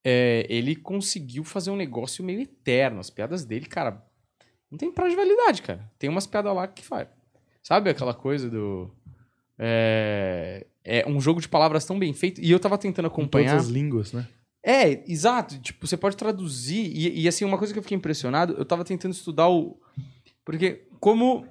[0.04, 3.00] é, ele conseguiu fazer um negócio meio eterno.
[3.00, 4.02] As piadas dele, cara,
[4.72, 5.92] não tem prazo de validade, cara.
[6.00, 7.08] Tem umas piadas lá que faz.
[7.62, 8.90] Sabe aquela coisa do.
[9.60, 12.42] É, é um jogo de palavras tão bem feito.
[12.42, 13.52] E eu tava tentando Com acompanhar.
[13.52, 14.28] todas as línguas, né?
[14.64, 15.58] É, exato.
[15.60, 16.92] Tipo, você pode traduzir.
[16.94, 19.80] E, e, assim, uma coisa que eu fiquei impressionado, eu tava tentando estudar o.
[20.44, 21.46] Porque como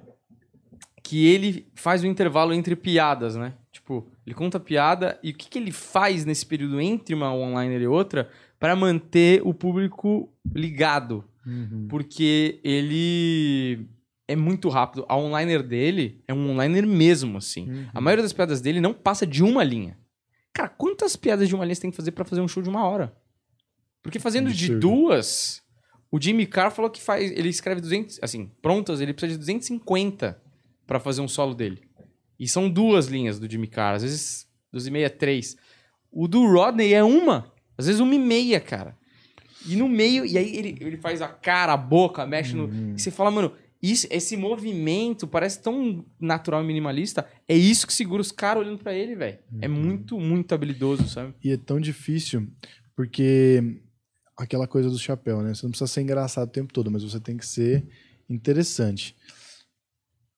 [1.03, 3.53] que ele faz o intervalo entre piadas, né?
[3.71, 7.75] Tipo, ele conta piada e o que, que ele faz nesse período entre uma online
[7.75, 8.29] e outra
[8.59, 11.23] para manter o público ligado.
[11.45, 11.87] Uhum.
[11.87, 13.87] Porque ele
[14.27, 15.05] é muito rápido.
[15.07, 17.69] A onliner dele é um onliner mesmo, assim.
[17.69, 17.85] Uhum.
[17.93, 19.97] A maioria das piadas dele não passa de uma linha.
[20.53, 22.69] Cara, quantas piadas de uma linha você tem que fazer pra fazer um show de
[22.69, 23.15] uma hora?
[24.01, 25.61] Porque fazendo de duas,
[26.11, 30.41] o Jimmy Carr falou que faz, ele escreve 200, assim, prontas, ele precisa de 250
[30.85, 31.81] pra fazer um solo dele.
[32.39, 35.57] E são duas linhas do Jimmy Carr, às vezes duas e meia, três.
[36.11, 38.97] O do Rodney é uma, às vezes uma e meia, cara.
[39.67, 42.65] E no meio, e aí ele, ele faz a cara, a boca, mexe no.
[42.65, 42.93] Uhum.
[42.95, 43.51] E você fala, mano,
[43.91, 47.27] isso, esse movimento parece tão natural e minimalista.
[47.47, 49.37] É isso que segura os caras olhando pra ele, velho.
[49.61, 51.33] É muito, muito habilidoso, sabe?
[51.43, 52.47] E é tão difícil,
[52.95, 53.81] porque
[54.35, 55.53] aquela coisa do chapéu, né?
[55.53, 57.85] Você não precisa ser engraçado o tempo todo, mas você tem que ser
[58.29, 59.15] interessante.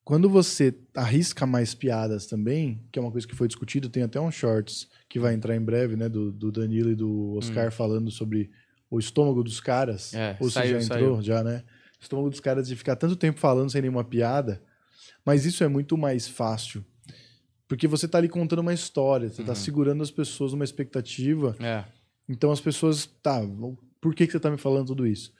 [0.02, 4.20] Quando você arrisca mais piadas também, que é uma coisa que foi discutido, tem até
[4.20, 6.08] um shorts que vai entrar em breve, né?
[6.08, 8.50] Do, do Danilo e do Oscar falando sobre
[8.90, 10.12] o estômago dos caras.
[10.14, 10.18] Hum.
[10.18, 11.22] É, Ou se saiu, já entrou, saiu.
[11.22, 11.62] já, né?
[12.00, 14.62] O estômago dos caras de ficar tanto tempo falando sem nenhuma piada.
[15.24, 16.84] Mas isso é muito mais fácil.
[17.68, 21.54] Porque você tá ali contando uma história, você tá segurando as pessoas numa expectativa.
[21.60, 21.84] É.
[22.28, 23.40] Então as pessoas, tá,
[24.00, 25.32] por que, que você tá me falando tudo isso?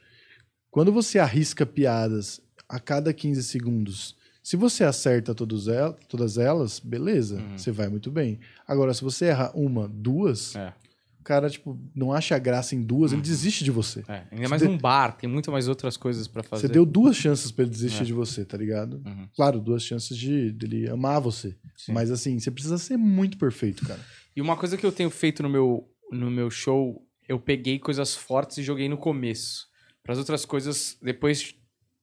[0.70, 6.78] Quando você arrisca piadas a cada 15 segundos, se você acerta todos el- todas elas,
[6.78, 8.38] beleza, você vai muito bem.
[8.66, 10.72] Agora, se você erra uma, duas, É.
[11.20, 14.02] o cara, tipo, não acha graça em duas, ele desiste de você.
[14.08, 14.24] é.
[14.32, 16.66] Ainda mais num bar, tem muito mais outras coisas pra fazer.
[16.66, 18.06] Você deu duas chances pra ele desistir É.
[18.06, 19.02] de você, tá ligado?
[19.04, 19.28] Uhum.
[19.36, 21.56] Claro, duas chances de dele amar você.
[21.76, 21.92] Sim.
[21.92, 24.00] Mas assim, você precisa ser muito perfeito, cara.
[24.34, 28.14] E uma coisa que eu tenho feito no meu, no meu show, eu peguei coisas
[28.16, 29.66] fortes e joguei no começo.
[30.02, 31.54] Para as outras coisas depois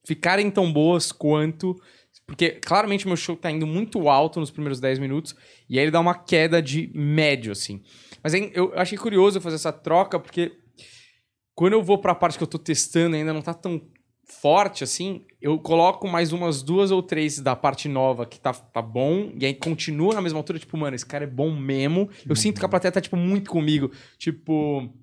[0.06, 1.76] ficarem tão boas quanto.
[2.28, 5.34] Porque claramente meu show tá indo muito alto nos primeiros 10 minutos.
[5.70, 7.82] E aí ele dá uma queda de médio, assim.
[8.22, 10.52] Mas aí eu achei curioso fazer essa troca, porque
[11.56, 13.82] quando eu vou pra parte que eu tô testando ainda não tá tão
[14.42, 18.82] forte assim, eu coloco mais umas duas ou três da parte nova que tá, tá
[18.82, 22.10] bom, e aí continua na mesma altura, tipo, mano, esse cara é bom mesmo.
[22.28, 23.90] Eu sinto que a plateia tá, tipo, muito comigo.
[24.18, 24.94] Tipo,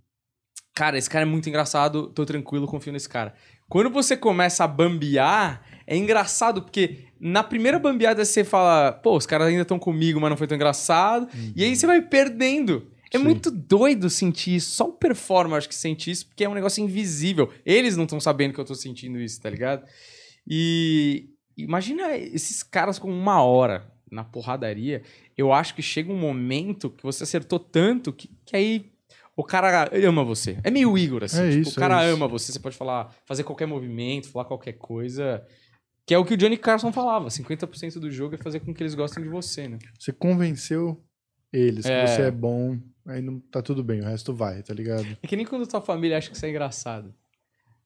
[0.75, 3.35] cara, esse cara é muito engraçado, tô tranquilo, confio nesse cara.
[3.69, 9.25] Quando você começa a bambear, é engraçado, porque na primeira bambeada você fala, pô, os
[9.25, 11.27] caras ainda estão comigo, mas não foi tão engraçado.
[11.57, 12.87] E aí você vai perdendo.
[13.11, 13.25] É Sim.
[13.25, 14.73] muito doido sentir isso.
[14.73, 17.51] Só o performer acho que sente isso, porque é um negócio invisível.
[17.65, 19.87] Eles não estão sabendo que eu tô sentindo isso, tá ligado?
[20.47, 25.01] E imagina esses caras com uma hora na porradaria.
[25.35, 28.93] Eu acho que chega um momento que você acertou tanto que, que aí
[29.35, 30.59] o cara ama você.
[30.63, 31.41] É meio Igor, assim.
[31.41, 32.53] É tipo, isso, o cara é ama você.
[32.53, 35.43] Você pode falar, fazer qualquer movimento, falar qualquer coisa.
[36.07, 37.29] Que é o que o Johnny Carson falava.
[37.29, 39.79] 50% do jogo é fazer com que eles gostem de você, né?
[39.99, 41.03] Você convenceu
[41.53, 42.05] eles É.
[42.05, 45.07] que você é bom, aí não tá tudo bem, o resto vai, tá ligado?
[45.23, 47.15] É que nem quando tua família acha que você é engraçado.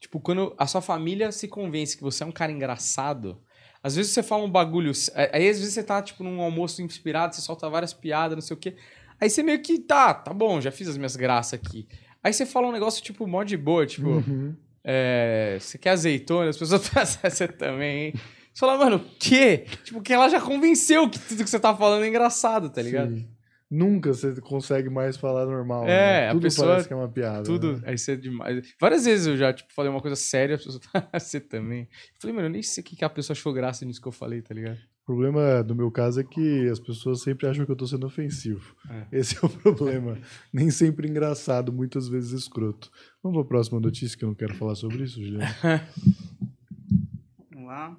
[0.01, 3.41] Tipo, quando a sua família se convence que você é um cara engraçado,
[3.83, 4.91] às vezes você fala um bagulho.
[5.33, 8.57] Aí às vezes você tá, tipo, num almoço inspirado, você solta várias piadas, não sei
[8.57, 8.75] o quê.
[9.21, 11.87] Aí você meio que, tá, tá bom, já fiz as minhas graças aqui.
[12.23, 14.57] Aí você fala um negócio, tipo, mó de boa, tipo, Uhum.
[14.85, 16.51] É, você quer azeitona?
[16.51, 18.13] As pessoas pensam, você também, hein?
[18.53, 19.67] Você fala, mano, o quê?
[19.85, 23.11] Tipo, que ela já convenceu que tudo que você tá falando é engraçado, tá ligado?
[23.15, 23.29] Sim.
[23.71, 25.85] Nunca você consegue mais falar normal.
[25.85, 25.87] É,
[26.23, 26.29] né?
[26.29, 27.43] a Tudo pessoa- parece que é uma piada.
[27.43, 27.83] Tudo, né?
[27.85, 28.75] aí você é demais.
[28.81, 31.83] Várias vezes eu já, tipo, falei uma coisa séria, as pessoas falam, "Ah, você também.
[31.83, 34.09] Eu falei, mano, eu nem sei o que que a pessoa achou graça nisso que
[34.09, 34.79] eu falei, tá ligado?
[35.09, 38.07] O problema do meu caso é que as pessoas sempre acham que eu tô sendo
[38.07, 38.77] ofensivo.
[38.91, 39.07] É.
[39.11, 40.19] Esse é o problema.
[40.53, 42.91] Nem sempre engraçado, muitas vezes escroto.
[43.23, 45.47] Vamos pra próxima notícia que eu não quero falar sobre isso, Juliano.
[47.51, 47.97] Vamos lá.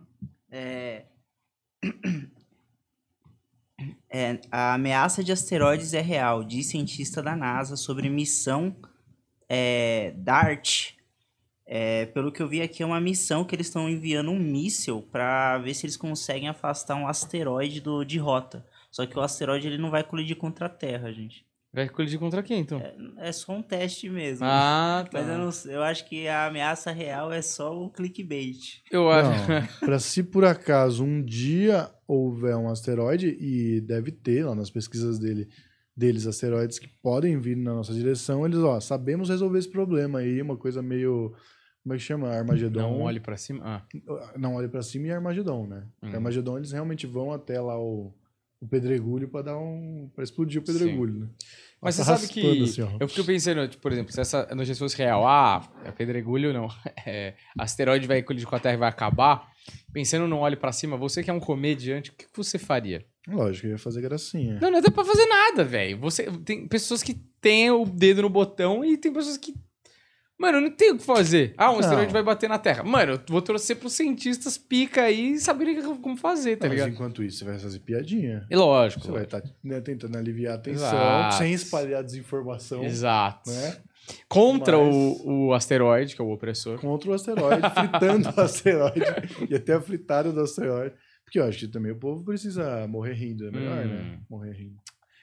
[0.51, 1.05] É...
[4.11, 8.75] É, a ameaça de asteroides é real, diz cientista da NASA sobre missão
[9.47, 10.98] é, DART.
[11.71, 15.03] É, pelo que eu vi aqui, é uma missão que eles estão enviando um míssil
[15.11, 18.65] para ver se eles conseguem afastar um asteroide do, de rota.
[18.89, 21.45] Só que o asteroide ele não vai colidir contra a Terra, gente.
[21.71, 22.81] Vai colidir contra quem, então?
[23.19, 24.47] É só um teste mesmo.
[24.49, 25.19] Ah, tá.
[25.19, 28.81] Mas eu, não, sei- eu acho que a ameaça real é só o clickbait.
[28.91, 29.29] Eu acho.
[29.85, 35.19] Pra se por acaso um dia houver um asteroide, e deve ter lá nas pesquisas
[35.19, 35.47] dele,
[35.95, 40.41] deles, asteroides que podem vir na nossa direção, eles, ó, sabemos resolver esse problema aí,
[40.41, 41.31] uma coisa meio.
[41.89, 42.29] Como é que chama?
[42.29, 42.79] Armagedon.
[42.81, 43.63] Não olhe pra cima.
[43.65, 43.81] Ah,
[44.37, 45.83] Não, olha pra cima e Armagedon, né?
[46.03, 46.13] Hum.
[46.13, 48.13] Armagedon, eles realmente vão até lá o,
[48.61, 50.07] o pedregulho pra dar um.
[50.13, 51.27] pra explodir o pedregulho, né?
[51.81, 52.61] Mas você sabe que.
[52.63, 56.53] assim, eu fico pensando, tipo, por exemplo, se essa notícia fosse real, ah, é pedregulho,
[56.53, 56.67] não.
[57.07, 59.49] É, asteroide vai colidir com a Terra e vai acabar.
[59.91, 63.03] Pensando no olho pra cima, você que é um comediante, o que que você faria?
[63.27, 64.59] Lógico, eu ia fazer gracinha.
[64.61, 65.97] Não, não dá pra fazer nada, velho.
[66.01, 69.55] Você tem pessoas que têm o dedo no botão e tem pessoas que.
[70.39, 71.53] Mano, não tem o que fazer.
[71.57, 71.79] Ah, um Não.
[71.81, 72.81] asteroide vai bater na Terra.
[72.83, 76.79] Mano, eu vou torcer pros cientistas pica aí e saberem como fazer, tá Não, mas
[76.79, 76.93] ligado?
[76.95, 78.47] enquanto isso, você vai fazer piadinha.
[78.49, 79.01] E lógico.
[79.05, 79.41] Você vai estar
[79.83, 81.35] tentando aliviar a tensão, Exato.
[81.35, 83.49] sem espalhar desinformação, Exato.
[83.51, 83.77] né?
[84.27, 86.79] Contra Mas- o, o asteroide, que é o opressor.
[86.79, 89.01] Contra o asteroide, fritando o asteroide.
[89.49, 90.95] e até a fritada do asteroide.
[91.23, 93.47] Porque eu acho que também o povo precisa morrer rindo.
[93.47, 93.87] É melhor, Hum.
[93.89, 94.19] né?
[94.27, 94.77] Morrer rindo.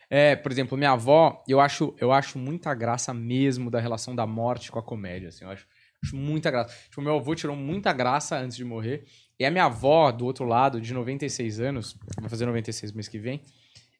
[0.08, 4.26] É, por exemplo, minha avó, eu acho, eu acho muita graça mesmo da relação da
[4.26, 5.66] morte com a comédia, assim, eu acho,
[6.02, 6.74] acho muita graça.
[6.88, 9.04] Tipo, meu avô tirou muita graça antes de morrer,
[9.38, 13.18] e a minha avó, do outro lado, de 96 anos, vai fazer 96 mês que
[13.18, 13.42] vem,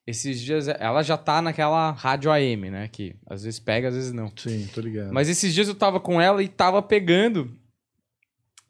[0.07, 4.13] esses dias, ela já tá naquela rádio AM, né, que às vezes pega, às vezes
[4.13, 4.31] não.
[4.37, 5.13] Sim, tô ligado.
[5.13, 7.59] Mas esses dias eu tava com ela e tava pegando.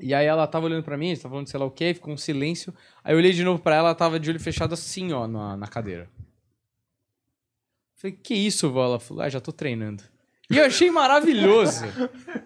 [0.01, 2.17] E aí ela tava olhando pra mim, tava falando sei lá o quê, ficou um
[2.17, 2.75] silêncio.
[3.05, 5.57] Aí eu olhei de novo pra ela, ela tava de olho fechado assim, ó, na,
[5.57, 6.09] na cadeira.
[8.07, 8.85] Falei, que isso, vó?
[8.85, 10.03] Ela falou, ah, já tô treinando.
[10.49, 11.85] E eu achei maravilhoso.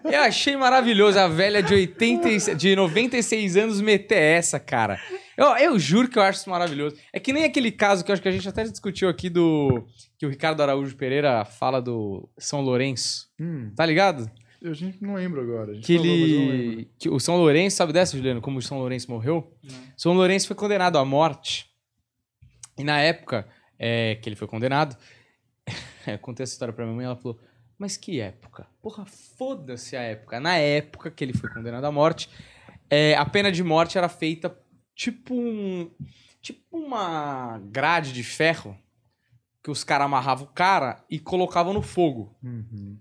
[0.03, 4.99] Eu achei maravilhoso a velha de, 80, e- de 96 anos meter essa, cara.
[5.37, 6.95] Eu, eu juro que eu acho isso maravilhoso.
[7.13, 9.85] É que nem aquele caso que eu acho que a gente até discutiu aqui do.
[10.17, 13.27] Que o Ricardo Araújo Pereira fala do São Lourenço.
[13.39, 14.29] Hum, Tá ligado?
[14.61, 15.71] eu gente não lembro agora.
[15.71, 16.89] A gente Que falou, não ele.
[16.99, 18.41] Que o São Lourenço, sabe dessa, Juliano?
[18.41, 19.51] Como o São Lourenço morreu?
[19.95, 21.67] São Lourenço foi condenado à morte.
[22.79, 23.47] E na época
[23.77, 24.95] é, que ele foi condenado,
[26.07, 27.39] eu contei essa história pra minha mãe ela falou:
[27.77, 28.67] Mas que época?
[28.81, 30.39] Porra, foda-se a época.
[30.39, 32.29] Na época que ele foi condenado à morte,
[32.89, 34.55] é, a pena de morte era feita
[34.95, 35.89] tipo um.
[36.41, 38.75] Tipo uma grade de ferro
[39.63, 42.35] que os caras amarravam o cara e colocavam no fogo.
[42.43, 42.97] Uhum.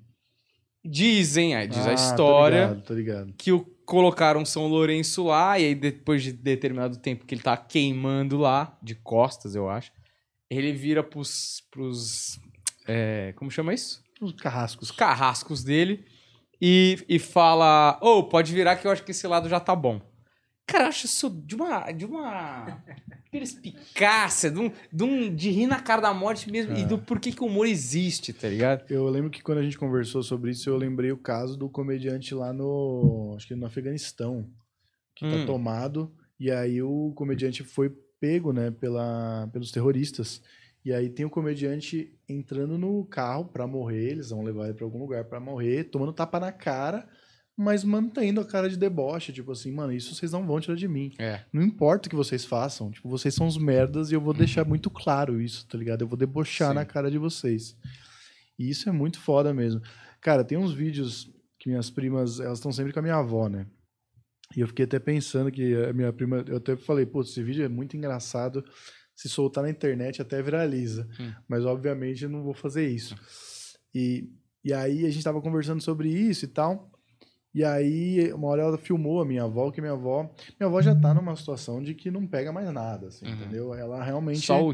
[0.85, 3.35] Dizem, aí diz Ah, a história Tô ligado, tô ligado.
[3.37, 7.57] que o colocaram São Lourenço lá, e aí depois de determinado tempo que ele tá
[7.57, 9.91] queimando lá, de costas, eu acho,
[10.49, 11.63] ele vira pros.
[11.71, 12.39] pros
[12.87, 14.03] é, como chama isso?
[14.21, 14.91] Os carrascos.
[14.91, 16.05] Os carrascos dele
[16.61, 20.01] e, e fala: Ô, pode virar que eu acho que esse lado já tá bom.
[20.67, 21.91] Cara, eu acho isso de uma.
[21.93, 22.83] de uma.
[23.31, 26.85] perspicácia, de, um, de, um, de rir na cara da morte mesmo e É.
[26.85, 28.85] do porquê que o humor existe, tá ligado?
[28.91, 32.35] Eu lembro que quando a gente conversou sobre isso, eu lembrei o caso do comediante
[32.35, 33.35] lá no.
[33.37, 34.49] Acho que no Afeganistão.
[35.15, 35.31] Que Hum.
[35.41, 36.13] tá tomado.
[36.39, 40.43] E aí o comediante foi pego, né, pela, pelos terroristas.
[40.85, 44.11] E aí tem o comediante entrando no carro pra morrer.
[44.11, 47.09] Eles vão levar ele pra algum lugar pra morrer, tomando tapa na cara,
[47.57, 49.33] mas mantendo a cara de deboche.
[49.33, 51.13] Tipo assim, mano, isso vocês não vão tirar de mim.
[51.19, 51.45] É.
[51.53, 54.65] Não importa o que vocês façam, tipo, vocês são os merdas e eu vou deixar
[54.65, 56.03] muito claro isso, tá ligado?
[56.03, 56.75] Eu vou debochar Sim.
[56.75, 57.77] na cara de vocês.
[58.59, 59.81] E isso é muito foda mesmo.
[60.21, 63.67] Cara, tem uns vídeos que minhas primas, elas estão sempre com a minha avó, né?
[64.57, 67.65] E eu fiquei até pensando que a minha prima, eu até falei, pô, esse vídeo
[67.65, 68.65] é muito engraçado,
[69.21, 71.07] se soltar na internet até viraliza.
[71.21, 71.33] Hum.
[71.47, 73.15] Mas obviamente eu não vou fazer isso.
[73.95, 74.31] E,
[74.65, 76.91] e aí a gente tava conversando sobre isso e tal.
[77.53, 80.23] E aí, uma hora ela filmou a minha avó, que minha avó.
[80.59, 83.33] Minha avó já tá numa situação de que não pega mais nada, assim, Uhum.
[83.35, 83.75] entendeu?
[83.75, 84.47] Ela realmente.
[84.47, 84.73] Só o.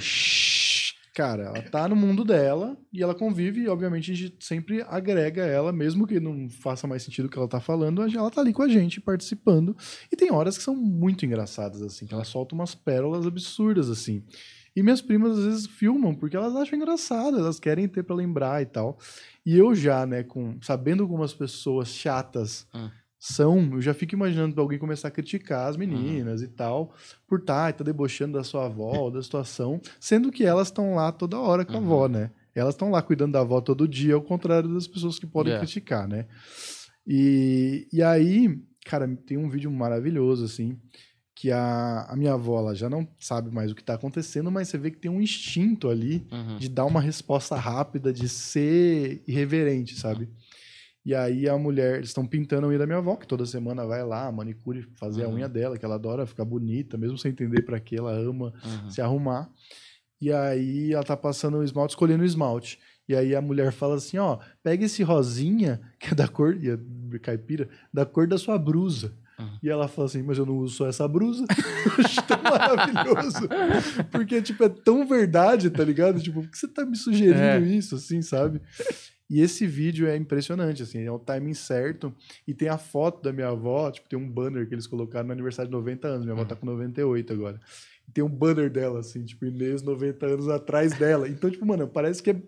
[1.17, 5.47] Cara, ela tá no mundo dela e ela convive, e obviamente a gente sempre agrega
[5.47, 8.53] ela, mesmo que não faça mais sentido o que ela tá falando, ela tá ali
[8.53, 9.75] com a gente, participando.
[10.13, 14.23] E tem horas que são muito engraçadas, assim, que ela solta umas pérolas absurdas, assim.
[14.77, 18.61] E minhas primas às vezes filmam porque elas acham engraçado, elas querem ter pra lembrar
[18.61, 18.99] e tal.
[19.45, 22.91] E eu já, né, com sabendo como as pessoas chatas Hum.
[23.19, 26.95] São, eu já fico imaginando alguém começar a criticar as meninas e tal,
[27.27, 31.11] por tá, tá debochando da sua avó, ou da situação, sendo que elas estão lá
[31.13, 31.87] toda hora com a Uhum.
[31.87, 32.31] avó, né?
[32.55, 35.59] Elas estão lá cuidando da avó todo dia, ao contrário das pessoas que podem É.
[35.59, 36.27] criticar, né?
[37.07, 40.79] E, e aí, cara, tem um vídeo maravilhoso, assim,
[41.35, 44.69] que a, a minha avó ela já não sabe mais o que tá acontecendo, mas
[44.69, 46.57] você vê que tem um instinto ali Uhum.
[46.57, 50.29] de dar uma resposta rápida, de ser irreverente, sabe?
[51.07, 53.87] E aí a mulher, eles estão pintando a unha da minha avó, que toda semana
[53.87, 55.35] vai lá, manicure, fazer a Uhum.
[55.35, 58.91] unha dela, que ela adora ficar bonita, mesmo sem entender pra que ela ama Uhum.
[58.91, 59.49] se arrumar.
[60.21, 62.81] E aí ela tá passando o esmalte, escolhendo o esmalte.
[63.09, 66.71] E aí a mulher fala assim, ó, pega esse rosinha, que é da cor, e
[66.71, 69.15] é caipira, da cor da sua brusa.
[69.39, 69.59] Uhum.
[69.63, 71.45] E ela fala assim, mas eu não uso só essa brusa.
[72.27, 73.47] Tão maravilhoso.
[74.11, 76.21] Porque, tipo, é tão verdade, tá ligado?
[76.21, 77.61] Tipo, por que você tá me sugerindo É.
[77.61, 78.61] isso, assim, sabe?
[79.29, 82.15] E esse vídeo é impressionante, assim, é o timing certo.
[82.47, 85.33] E tem a foto da minha avó, tipo, tem um banner que eles colocaram no
[85.33, 86.25] aniversário de 90 anos.
[86.25, 87.61] Minha avó tá com 98 agora.
[88.09, 91.29] E tem um banner dela, assim, tipo, Inês 90 anos atrás dela.
[91.29, 92.43] Então, tipo, mano, parece que é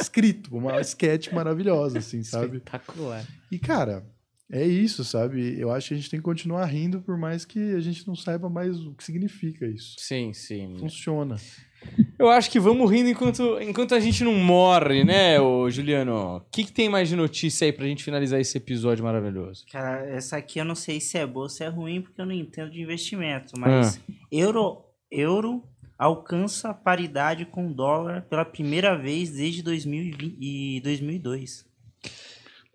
[0.00, 2.56] escrito, uma sketch maravilhosa, assim, sabe?
[2.56, 3.24] Espetacular.
[3.50, 4.04] E, cara,
[4.50, 5.60] é isso, sabe?
[5.60, 8.16] Eu acho que a gente tem que continuar rindo, por mais que a gente não
[8.16, 9.94] saiba mais o que significa isso.
[9.98, 10.76] Sim, sim.
[10.78, 11.36] Funciona.
[12.18, 16.38] Eu acho que vamos rindo enquanto, enquanto a gente não morre, né, ô Juliano?
[16.38, 19.64] O que, que tem mais de notícia aí pra gente finalizar esse episódio maravilhoso?
[19.70, 22.26] Cara, essa aqui eu não sei se é boa ou se é ruim, porque eu
[22.26, 23.52] não entendo de investimento.
[23.56, 24.00] Mas
[24.32, 25.62] euro, euro
[25.96, 31.67] alcança paridade com dólar pela primeira vez desde 2020 e 2002.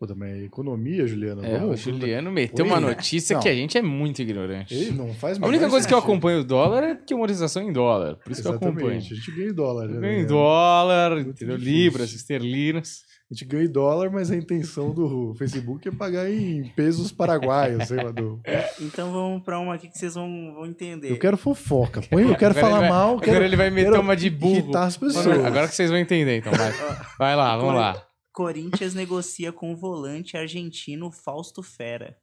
[0.04, 1.47] Pô, também é economia, Juliana.
[1.47, 2.72] É, o Vamos, Juliano meteu Oi?
[2.72, 3.41] uma notícia Não.
[3.41, 4.74] que a gente é muito ignorante.
[4.74, 7.72] Ele não faz A única coisa que eu acompanho o dólar é que amortização em
[7.72, 8.18] dólar.
[8.18, 8.97] Por isso que eu acompanho.
[8.97, 9.14] Exatamente.
[9.14, 9.88] A gente ganha em dólar.
[9.88, 10.28] né, Eu ganho em né?
[10.28, 11.56] dólar, entendeu?
[11.56, 13.04] Libras, esterlinas.
[13.32, 17.88] A gente ganha em dólar, mas a intenção do Facebook é pagar em pesos paraguaios,
[17.88, 18.12] sei lá.
[18.12, 18.41] Do...
[18.82, 21.12] Então vamos pra uma aqui que vocês vão, vão entender.
[21.12, 22.01] Eu quero fofoca.
[22.10, 24.76] Põe, eu quero Agora falar vai- mal, Agora quero, ele vai meter uma de burro.
[24.78, 25.28] as pessoas.
[25.45, 26.74] Agora que vocês vão entender, então vai.
[27.18, 28.04] Vai lá, vamos lá.
[28.34, 32.18] Corinthians negocia com o volante argentino Fausto Fera.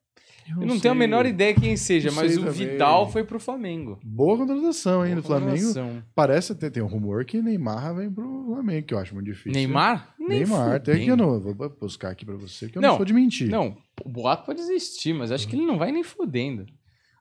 [0.49, 2.53] Eu não tenho a menor ideia quem seja, Não mas o também.
[2.53, 4.01] Vidal foi pro Flamengo.
[4.03, 5.67] Boa contratação, hein, do Boa Flamengo.
[5.69, 6.03] contratação.
[6.15, 9.53] Parece até tem um rumor que Neymar vem pro Flamengo, que eu acho muito difícil.
[9.53, 10.15] Neymar?
[10.19, 11.39] Nem Neymar, até que eu não.
[11.39, 13.49] Vou buscar aqui pra você, que eu não, Não, sou de mentir.
[13.49, 16.67] Não, o boato pode existir, mas acho que ele não vai nem fodendo.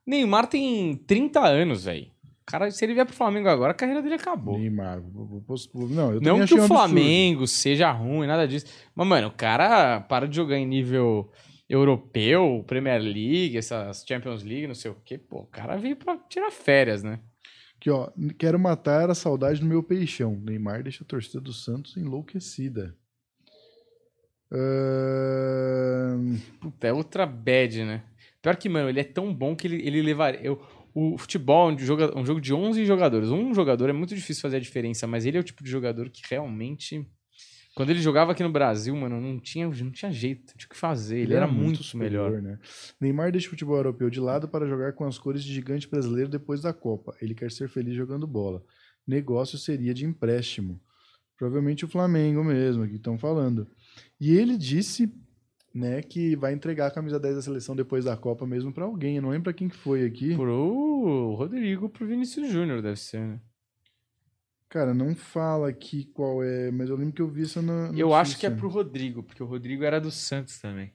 [0.08, 2.08] Neymar tem 30 anos, velho.
[2.50, 4.58] Cara, se ele vier pro Flamengo agora, a carreira dele acabou.
[4.58, 5.00] Neymar.
[5.02, 6.68] Não, eu Não que o um absurdo.
[6.68, 8.66] Flamengo seja ruim, nada disso.
[8.96, 11.32] Mas, mano, o cara para de jogar em nível
[11.70, 15.20] europeu, Premier League, essas Champions League, não sei o quê.
[15.20, 17.20] Pô, o cara veio pra tirar férias, né?
[17.80, 20.36] Que, ó, quero matar a saudade do meu peixão.
[20.36, 22.96] Neymar deixa a torcida do Santos enlouquecida.
[24.52, 28.02] Ahn, Puta, é outra bad, né?
[28.42, 30.42] Pior que, mano, ele é tão bom que ele, ele levaria.
[30.42, 30.60] Eu,
[31.00, 33.30] o futebol é um jogo, um jogo de 11 jogadores.
[33.30, 36.10] Um jogador é muito difícil fazer a diferença, mas ele é o tipo de jogador
[36.10, 37.08] que realmente.
[37.76, 40.76] Quando ele jogava aqui no Brasil, mano, não tinha, não tinha jeito, tinha o que
[40.76, 41.20] fazer.
[41.20, 42.42] Ele, era, muito, superior, melhor.
[42.42, 42.60] Né?
[43.00, 46.30] Neymar deixa o futebol europeu de lado para jogar com as cores de gigante brasileiro
[46.30, 47.16] depois da Copa.
[47.22, 48.62] Ele quer ser feliz jogando bola.
[49.08, 50.82] Negócio seria de empréstimo.
[51.38, 53.66] Provavelmente o Flamengo mesmo, que estão falando.
[54.20, 55.10] E ele disse
[55.80, 59.16] né, que vai entregar a camisa 10 da seleção depois da Copa mesmo para alguém.
[59.16, 60.36] Eu não lembro pra quem que foi aqui.
[60.36, 63.40] Pro Rodrigo, pro Vinícius Júnior, deve ser, né?
[64.68, 67.92] Cara, não fala aqui qual é, mas eu lembro que eu vi isso na.
[67.96, 70.94] Eu acho que é pro Rodrigo, porque o Rodrigo era do Santos também.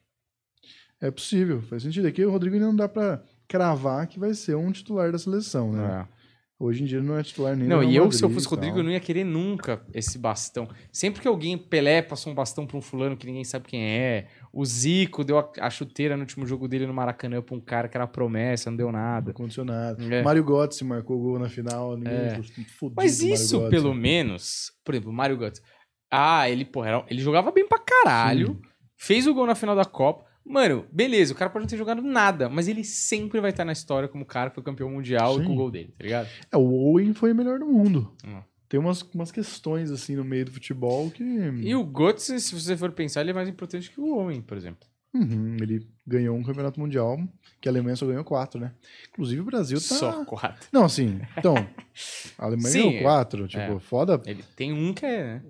[1.00, 2.06] É possível, faz sentido.
[2.06, 5.72] Aqui o Rodrigo ainda não dá pra cravar que vai ser um titular da seleção,
[5.72, 6.06] né?
[6.08, 6.14] É.
[6.56, 8.54] Hoje em dia ele não é titular nem Não, e eu, se eu Madrid fosse
[8.54, 10.68] Rodrigo, eu não ia querer nunca esse bastão.
[10.92, 14.28] Sempre que alguém, Pelé, passou um bastão pra um fulano que ninguém sabe quem é.
[14.56, 17.88] O Zico deu a, a chuteira no último jogo dele no Maracanã pra um cara
[17.88, 19.32] que era promessa, não deu nada.
[19.32, 20.00] Condicionado.
[20.12, 20.22] É.
[20.22, 21.96] Mário Götze marcou gol na final.
[21.96, 22.40] Ninguém É.
[22.78, 25.60] fudido Mas isso, pelo menos, por exemplo, o Mário Götze.
[26.08, 28.60] Ah, ele, porra, era- ele jogava bem pra caralho.
[28.96, 30.24] Fez o gol na final da Copa.
[30.46, 33.72] Mano, beleza, o cara pode não ter jogado nada, mas ele sempre vai estar na
[33.72, 35.44] história como o cara que foi campeão mundial e Sim.
[35.46, 36.28] com o gol dele, tá ligado?
[36.52, 38.14] É, o Owen foi o melhor do mundo.
[38.24, 38.40] Hum.
[38.68, 41.22] Tem umas, umas questões assim no meio do futebol que.
[41.22, 44.56] E o Götze, se você for pensar, ele é mais importante que o Owen, por
[44.56, 44.88] exemplo.
[45.14, 47.16] Uhum, ele ganhou um campeonato mundial,
[47.60, 48.72] que a Alemanha só ganhou quatro, né?
[49.10, 49.94] Inclusive o Brasil tá.
[49.94, 50.66] Só quatro.
[50.72, 51.54] Não, assim, então.
[52.36, 53.46] A Alemanha Sim, ganhou quatro.
[53.46, 53.78] Tipo, é.
[53.78, 54.20] foda.
[54.26, 55.42] Ele tem um que é, né?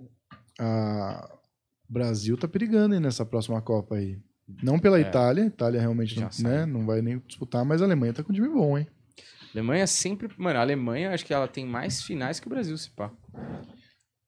[0.58, 1.30] A...
[1.88, 4.18] O Brasil tá perigando hein, nessa próxima Copa aí.
[4.62, 5.02] Não pela É.
[5.02, 8.22] Itália, a Itália realmente Já não, né, não vai nem disputar, mas a Alemanha tá
[8.22, 8.86] com um time bom, hein?
[9.55, 10.28] Alemanha sempre.
[10.36, 13.11] Mano, a Alemanha, acho que ela tem mais finais que o Brasil, se pá.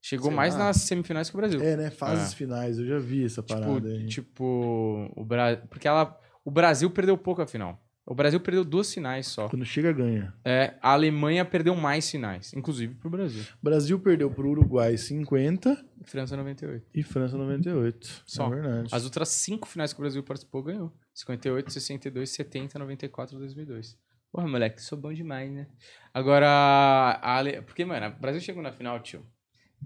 [0.03, 0.67] Chegou Sei mais lá.
[0.67, 1.61] nas semifinais que o Brasil.
[1.61, 1.91] É, né?
[1.91, 2.37] Fases É.
[2.37, 4.07] finais, eu já vi essa parada aí.
[4.07, 5.63] Tipo, tipo o Brasil.
[5.69, 6.19] Porque ela.
[6.45, 7.83] O Brasil perdeu pouco a final.
[8.09, 9.49] O Brasil perdeu duas finais só.
[9.49, 10.33] Quando chega, ganha.
[10.45, 13.43] É, a Alemanha perdeu mais finais, inclusive pro Brasil.
[13.61, 16.87] Brasil perdeu pro Uruguai 50 França 98.
[16.95, 18.23] e França 98.
[18.25, 18.47] Só.
[18.47, 18.89] É verdade.
[18.93, 20.93] As outras cinco finais que o Brasil participou ganhou.
[21.15, 23.99] 58, 62, 70, 94, 2002.
[24.37, 25.67] Porra, moleque, sou bom demais, né?
[26.13, 27.63] Agora, a Ale...
[27.63, 29.25] porque, mano, o Brasil chegou na final, tio.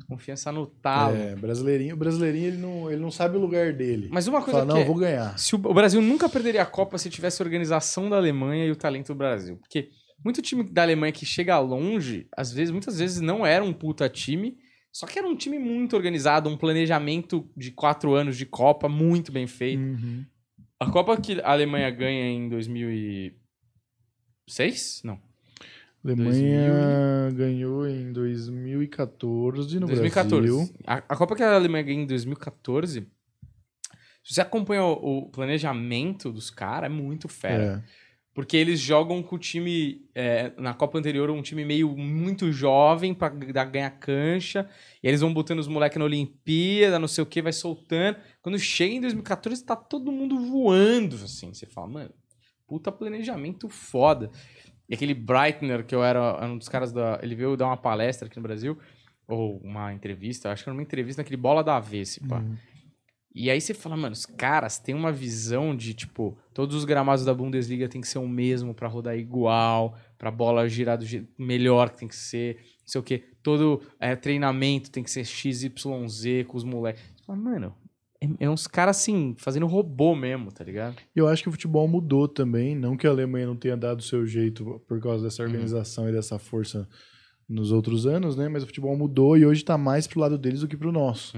[0.09, 1.15] Confiança no talo.
[1.15, 4.09] É, brasileirinho, o brasileirinho ele não, ele não sabe o lugar dele.
[4.11, 5.39] Mas uma coisa Fala, não, é- vou ganhar.
[5.39, 8.73] Se o, o Brasil nunca perderia a Copa se tivesse a organização da Alemanha e
[8.73, 9.57] o talento do Brasil.
[9.59, 9.91] Porque
[10.25, 14.09] muito time da Alemanha que chega longe, às vezes, muitas vezes não era um puta
[14.09, 14.57] time,
[14.93, 19.31] só que era um time muito organizado, um planejamento de quatro anos de Copa muito
[19.31, 19.81] bem feito.
[19.81, 20.25] Uhum.
[20.81, 23.41] A Copa que a Alemanha ganha em 2000 e
[24.51, 25.01] Seis?
[25.05, 25.15] Não.
[25.15, 30.41] A Alemanha ganhou em 2014 no 2014.
[30.49, 30.75] Brasil.
[30.87, 33.07] A, a Copa que a Alemanha ganhou em 2014.
[34.25, 37.85] Se você acompanha o, o planejamento dos caras, é muito fera.
[37.87, 38.11] É.
[38.33, 40.03] Porque eles jogam com o time.
[40.15, 44.69] é, na Copa anterior, um time meio muito jovem pra dar- ganhar cancha.
[45.03, 48.17] E eles vão botando os moleques na Olimpíada, não sei o que, vai soltando.
[48.41, 51.53] Quando chega em 2014, tá todo mundo voando, assim.
[51.53, 52.11] Você fala, mano,
[52.71, 54.31] puta planejamento foda.
[54.89, 57.19] E aquele Breitner, que eu era um dos caras da.
[57.21, 58.79] Ele veio dar uma palestra aqui no Brasil,
[59.27, 62.39] ou uma entrevista, acho que era uma entrevista naquele Bola da Vez, pá.
[62.39, 62.57] Uhum.
[63.35, 67.25] E aí você fala, mano, os caras têm uma visão de, tipo, todos os gramados
[67.25, 71.29] da Bundesliga tem que ser o mesmo pra rodar igual, pra bola girar do jeito
[71.39, 73.25] melhor que tem que ser, não sei o quê.
[73.43, 75.71] Todo é, treinamento tem que ser XYZ
[76.47, 77.03] com os moleques.
[77.03, 77.75] Você fala, mano,
[78.21, 80.97] é, é uns caras assim, fazendo robô mesmo, tá ligado?
[81.17, 82.77] Eu acho que o futebol mudou também.
[82.77, 86.13] Não que a Alemanha não tenha dado o seu jeito por causa dessa organização e
[86.13, 86.89] dessa força
[87.49, 88.49] nos outros anos, né?
[88.49, 91.37] Mas o futebol mudou e hoje tá mais pro lado deles do que pro nosso.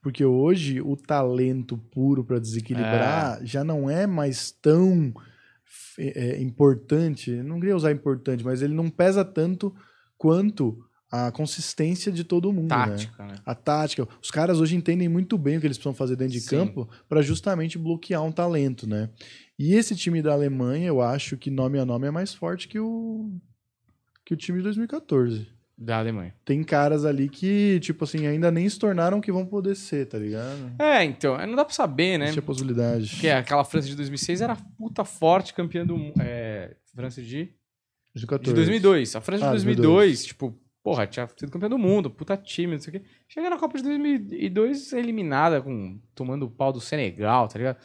[0.00, 5.12] Porque hoje o talento puro para desequilibrar já não é mais tão
[5.98, 7.30] é, importante.
[7.42, 9.74] Não queria usar importante, mas ele não pesa tanto
[10.16, 10.78] quanto
[11.10, 12.86] a consistência de todo mundo, né?
[12.86, 13.34] Tática, né?
[13.44, 14.06] A tática.
[14.22, 16.50] Os caras hoje entendem muito bem o que eles precisam fazer dentro de Sim.
[16.50, 19.10] campo para justamente bloquear um talento, né?
[19.58, 22.78] E esse time da Alemanha, eu acho que nome a nome é mais forte que
[22.78, 23.30] o
[24.24, 25.48] que o time de 2014.
[25.76, 26.34] Da Alemanha.
[26.44, 30.18] Tem caras ali que, tipo assim, ainda nem se tornaram que vão poder ser, tá
[30.18, 30.70] ligado?
[30.78, 32.26] É, então, não dá pra saber, né?
[32.26, 33.10] Existe a possibilidade.
[33.10, 36.14] Porque aquela França de 2006 era puta forte, campeã do mundo.
[36.20, 37.48] É, França de
[38.14, 38.42] 2014.
[38.44, 39.16] De 2002.
[39.16, 40.24] A França de Ah, 2002, 2002.
[40.26, 43.06] tipo, porra, tinha sido campeã do mundo, puta time, não sei o quê.
[43.28, 47.78] Chega na Copa de 2002 eliminada, com, tomando o pau do Senegal, tá ligado?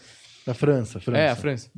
[0.46, 1.20] Da França, França.
[1.22, 1.72] É, a França.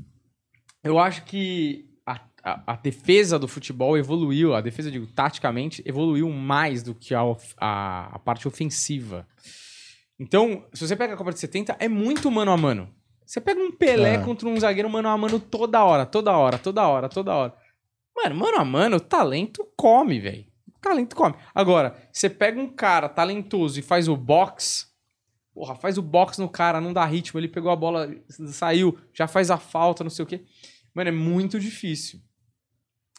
[0.84, 6.30] Eu acho que a, a, a defesa do futebol evoluiu, a defesa, digo, taticamente, evoluiu
[6.30, 7.22] mais do que a,
[7.58, 9.28] a, a parte ofensiva.
[10.20, 12.90] Então, se você pega a Copa de 70, é muito mano a mano.
[13.26, 14.24] Você pega um Pelé Ah.
[14.24, 17.54] contra um zagueiro mano a mano toda hora, toda hora, toda hora, toda hora.
[18.16, 20.46] Mano, mano a mano, o talento come, velho.
[20.78, 21.36] O talento come.
[21.54, 24.88] Agora, você pega um cara talentoso e faz o box.
[25.54, 29.28] Porra, faz o box no cara, não dá ritmo, ele pegou a bola, saiu, já
[29.28, 30.46] faz a falta, não sei o quê.
[30.94, 32.22] Mano, é muito difícil.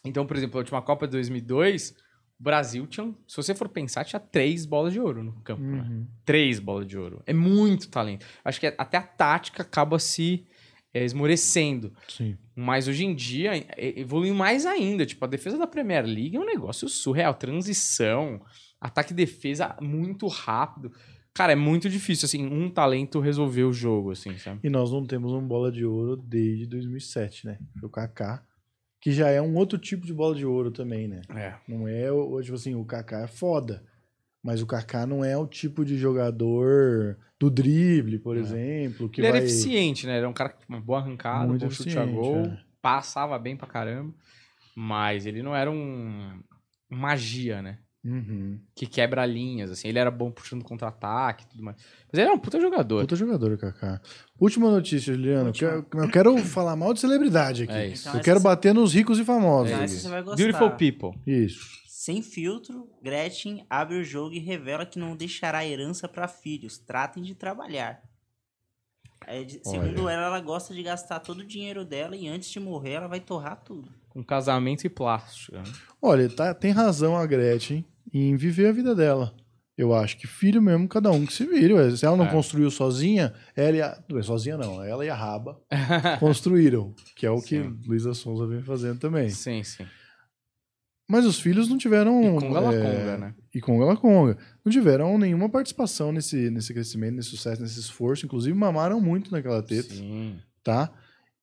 [0.04, 1.90] Então, por exemplo, a última Copa de 2002,
[2.38, 5.80] o Brasil tinha, se você for pensar, tinha três bolas de ouro no campo, né?
[5.80, 6.06] Uhum.
[6.24, 7.20] Três bolas de ouro.
[7.26, 8.24] É muito talento.
[8.44, 10.46] Acho que até a tática acaba se
[10.92, 11.92] é, esmorecendo.
[12.08, 12.36] Sim.
[12.54, 15.06] Mas hoje em dia é, evolui mais ainda.
[15.06, 17.34] Tipo, a defesa da Premier League é um negócio surreal.
[17.34, 18.40] Transição,
[18.80, 20.92] ataque e defesa muito rápido.
[21.34, 24.60] Cara, é muito difícil, assim, um talento resolver o jogo, assim, sabe?
[24.64, 27.58] E nós não temos um bola de ouro desde 2007, né?
[27.80, 28.42] O Kaká,
[29.00, 31.20] que já é um outro tipo de bola de ouro também, né?
[31.30, 31.54] É.
[31.68, 32.08] Não é,
[32.42, 33.84] tipo assim, o Kaká é foda.
[34.48, 38.40] Mas o Kaká não é o tipo de jogador do drible, por É.
[38.40, 39.36] exemplo, que ele vai...
[39.40, 40.12] era eficiente, né?
[40.12, 42.58] Ele era um cara com uma boa arrancada, um Muito bom chute a gol, é.
[42.80, 44.14] passava bem pra caramba.
[44.74, 46.40] Mas ele não era um
[46.90, 47.78] magia, né?
[48.04, 48.58] Uhum.
[48.74, 49.88] Que quebra linhas, assim.
[49.88, 51.76] Ele era bom puxando contra-ataque e tudo mais.
[52.10, 53.00] Mas ele era um puta jogador.
[53.00, 54.00] Outro jogador, o Kaká.
[54.40, 55.46] Última notícia, Juliano.
[55.48, 55.70] Última.
[55.72, 57.72] Eu quero- Eu quero falar mal de celebridade aqui.
[57.72, 58.08] É isso.
[58.08, 59.72] Então eu quero você- bater nos ricos e famosos.
[59.72, 60.02] É essa isso.
[60.04, 60.36] você vai gostar.
[60.42, 61.20] Beautiful people.
[61.26, 61.76] Isso.
[62.08, 66.78] Sem filtro, Gretchen abre o jogo e revela que não deixará herança para filhos.
[66.78, 68.02] Tratem de trabalhar.
[69.26, 72.58] É, de- segundo ela, ela gosta de gastar todo o dinheiro dela e antes de
[72.58, 73.92] morrer ela vai torrar tudo.
[74.08, 75.54] Com casamento e plástico.
[75.58, 75.64] né?
[76.00, 79.36] Olha, tá, tem razão a Gretchen em viver a vida dela.
[79.76, 81.74] Eu acho que filho mesmo, cada um que se vire.
[81.74, 81.94] ué.
[81.94, 82.30] Se ela não É.
[82.32, 84.02] construiu sozinha, ela e a.
[84.22, 85.60] Sozinha não, ela e a Raba
[86.18, 86.94] construíram.
[87.14, 87.78] Que é o que Sim.
[87.86, 89.28] Luísa Sonza vem fazendo também.
[89.28, 89.86] sim, sim.
[91.08, 92.22] Mas os filhos não tiveram.
[92.22, 93.34] E Conga é, Conga, né?
[93.54, 94.36] E Conga.
[94.62, 98.26] Não tiveram nenhuma participação nesse, nesse crescimento, nesse sucesso, nesse esforço.
[98.26, 99.94] Inclusive, mamaram muito naquela teta.
[99.94, 100.38] Sim.
[100.62, 100.92] tá?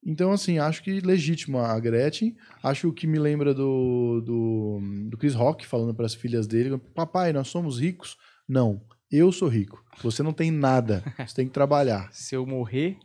[0.06, 2.36] Então, assim, acho que legítima a Gretchen.
[2.62, 7.34] Acho que me lembra do, do, do Chris Rock falando para as filhas dele: Papai,
[7.34, 8.16] nós somos ricos?
[8.48, 8.80] Não,
[9.12, 9.84] eu sou rico.
[10.04, 11.04] Você não tem nada.
[11.26, 12.10] Você tem que trabalhar.
[12.14, 13.00] Se eu morrer,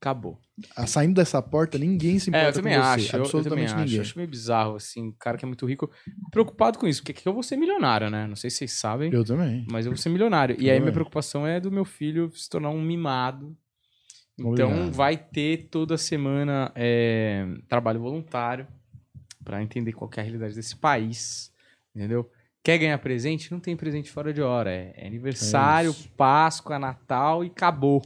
[0.00, 0.38] acabou.
[0.76, 2.88] Ah, Saindo dessa porta, ninguém se importa É, eu também com você.
[2.88, 2.98] acho.
[2.98, 3.76] eu- Eu, também absolutamente acho.
[3.84, 4.00] ninguém.
[4.00, 5.90] Acho meio bizarro, assim, cara que é muito rico.
[6.30, 8.26] Preocupado com isso, porque que eu vou ser milionário, né?
[8.26, 9.66] Não sei se vocês sabem, Eu também.
[9.70, 10.54] mas eu vou ser milionário.
[10.58, 10.80] E Eu aí também.
[10.82, 13.56] minha preocupação é do meu filho se tornar um mimado.
[14.38, 14.92] Então Obrigado.
[14.92, 18.66] vai ter toda semana é, trabalho voluntário
[19.44, 21.52] pra entender qual é a realidade desse país,
[21.94, 22.30] entendeu?
[22.62, 23.50] Quer ganhar presente?
[23.50, 24.70] Não tem presente fora de hora.
[24.70, 26.08] É, é aniversário, É.
[26.16, 28.02] Páscoa, Natal e acabou.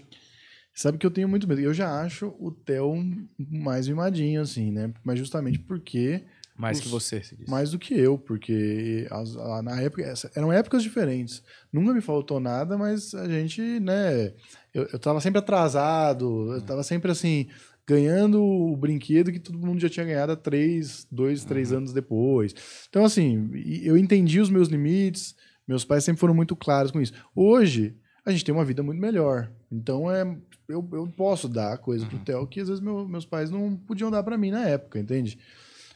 [0.75, 1.61] Sabe que eu tenho muito medo.
[1.61, 2.95] Eu já acho o Theo
[3.39, 4.93] mais mimadinho, assim, né?
[5.05, 6.25] Mas justamente porque
[6.57, 7.47] Mais os- que você, se diz.
[7.49, 11.43] Mais do que eu, porque as- a- na época essa- eram épocas diferentes.
[11.73, 14.33] Nunca me faltou nada, mas a gente, né?
[14.73, 17.49] Eu, eu tava sempre atrasado, eu tava sempre assim,
[17.87, 22.55] ganhando o brinquedo que todo mundo já tinha ganhado há três, dois, três anos depois.
[22.89, 23.51] Então, assim,
[23.83, 25.35] eu entendi os meus limites,
[25.69, 27.13] meus pais sempre foram muito claros com isso.
[27.35, 27.95] Hoje,
[28.25, 29.51] a gente tem uma vida muito melhor.
[29.73, 30.23] Então, é,
[30.69, 34.11] eu, eu posso dar coisa pro Theo que às vezes meu- meus pais não podiam
[34.11, 35.39] dar para mim na época, entende?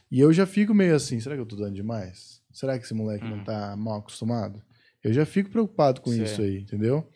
[0.09, 2.41] E eu já fico meio assim, será que eu tô dando demais?
[2.51, 4.63] Será que esse moleque não tá mal acostumado?
[5.03, 6.23] Eu já fico preocupado com Sei.
[6.23, 7.07] isso aí, entendeu?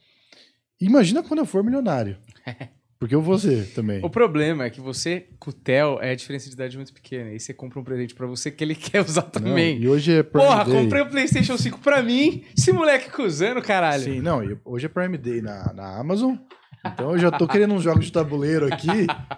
[0.79, 2.17] Imagina quando eu for milionário.
[3.01, 3.99] Porque eu vou ser também.
[4.05, 7.31] O problema é que você, com o Theo, é a diferença de idade muito pequena.
[7.33, 9.81] E você compra um presente pra você que ele quer usar Não, também.
[9.81, 10.83] e hoje é Prime Porra, Day.
[10.83, 12.43] comprei o PlayStation 5 pra mim.
[12.55, 14.03] Esse moleque cuzando, caralho.
[14.03, 16.35] Sim, não, e hoje é Prime Day na, na Amazon.
[16.85, 18.87] Então eu já tô querendo uns jogos de tabuleiro aqui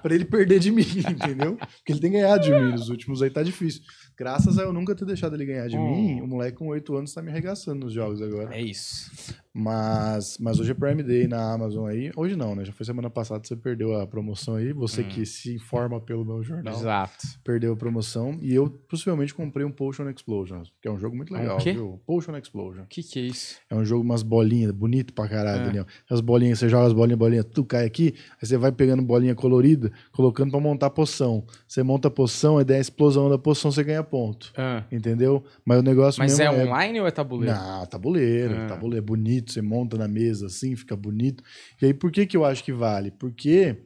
[0.02, 1.58] pra ele perder de mim, entendeu?
[1.58, 3.82] Porque ele tem ganhado de mim nos últimos aí, tá difícil.
[4.18, 5.92] Graças a eu nunca ter deixado ele ganhar de Hum.
[6.16, 8.56] mim, o moleque com 8 anos tá me arregaçando nos jogos agora.
[8.56, 9.12] É isso.
[9.56, 12.12] Mas, mas hoje é Prime Day na Amazon aí.
[12.16, 12.66] Hoje não, né?
[12.66, 14.74] Já foi semana passada, você perdeu a promoção aí.
[14.74, 15.08] Você Hum.
[15.10, 17.28] que se informa pelo meu jornal Exato.
[17.44, 18.38] perdeu a promoção.
[18.42, 21.74] E eu possivelmente comprei um Potion Explosion, que é um jogo muito Um legal, quê?
[21.74, 22.02] viu?
[22.06, 22.84] Potion Explosion.
[22.84, 23.58] O que que é isso?
[23.70, 25.66] É um jogo, umas bolinhas, bonito pra caralho, É.
[25.66, 25.86] Daniel.
[26.10, 29.34] As bolinhas, você joga as bolinhas, bolinha, tu cai aqui, aí você vai pegando bolinha
[29.34, 31.46] colorida, colocando pra montar poção.
[31.68, 34.52] Você monta a poção, aí der a explosão da poção, você ganha ponto.
[34.58, 35.44] Ah, Entendeu?
[35.66, 37.56] Mas o negócio mas mesmo é online ou é tabuleiro?
[37.56, 38.68] não, tabuleiro, Ah.
[38.68, 41.44] tabuleiro, bonito, você monta na mesa assim, fica bonito.
[41.82, 43.12] E aí, por que que eu acho que vale?
[43.12, 43.78] Porque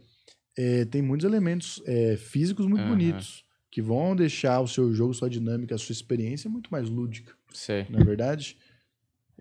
[0.58, 2.90] é, tem muitos elementos é, físicos muito Aham.
[2.90, 7.34] bonitos, que vão deixar o seu jogo, sua dinâmica, a sua experiência muito mais lúdica,
[7.54, 7.86] Sei.
[7.90, 8.58] não é verdade?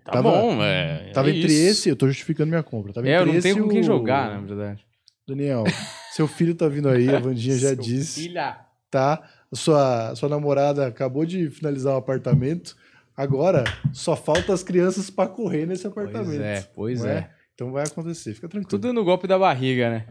[0.07, 1.11] Tá Tava- bom, é.
[1.13, 1.69] Tava é entre isso.
[1.69, 3.83] esse, eu tô justificando minha compra, tava É, eu não esse tenho com quem o-
[3.83, 4.85] jogar, na verdade.
[5.27, 5.63] Daniel,
[6.15, 8.57] seu filho tá vindo aí, a Vandinha já Seu disse, Filha.
[8.89, 9.21] tá?
[9.53, 12.75] Sua, sua namorada acabou de finalizar o apartamento,
[13.17, 16.27] agora só falta as crianças pra correr nesse apartamento.
[16.27, 17.29] Pois é, pois não é.
[17.53, 18.69] Então vai acontecer, fica tranquilo.
[18.69, 20.05] Tudo no golpe da barriga, né?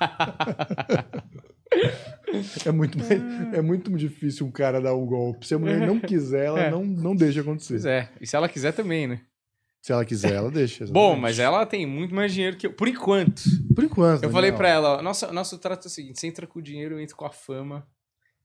[2.64, 5.46] É muito, mais- é muito difícil um cara dar um golpe.
[5.46, 6.70] Se a mulher não quiser, ela É.
[6.70, 7.74] não, não deixa acontecer.
[7.74, 8.08] Pois é.
[8.20, 9.20] E se ela quiser também, né?
[9.82, 10.84] Se ela quiser, ela deixa.
[10.92, 11.20] Bom, exatamente.
[11.22, 12.72] mas ela tem muito mais dinheiro que eu.
[12.72, 13.42] Por enquanto.
[13.74, 14.22] Por enquanto.
[14.22, 14.58] Eu falei Daniel.
[14.58, 17.00] pra ela, ó, nossa, nosso trato é o seguinte: você entra com o dinheiro, eu
[17.00, 17.86] entro com a fama.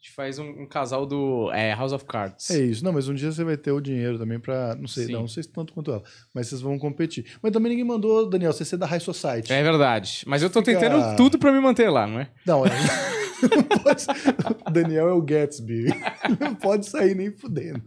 [0.06, 2.52] Gente faz um, um casal do é, House of Cards.
[2.52, 2.86] É isso.
[2.86, 4.76] Não, mas um dia você vai ter o dinheiro também pra.
[4.76, 5.14] Não sei, Sim.
[5.14, 6.04] não, não sei se tanto quanto ela.
[6.32, 7.26] Mas vocês vão competir.
[7.42, 9.52] Mas também ninguém mandou, Daniel, você ser da High Society.
[9.52, 10.24] É verdade.
[10.28, 12.30] Mas eu tô Fica- tentando tudo pra me manter lá, não é?
[12.46, 12.70] Não, é.
[13.50, 14.06] não pode
[14.72, 15.86] Daniel é o Gatsby.
[16.40, 17.82] Não pode sair nem fudendo.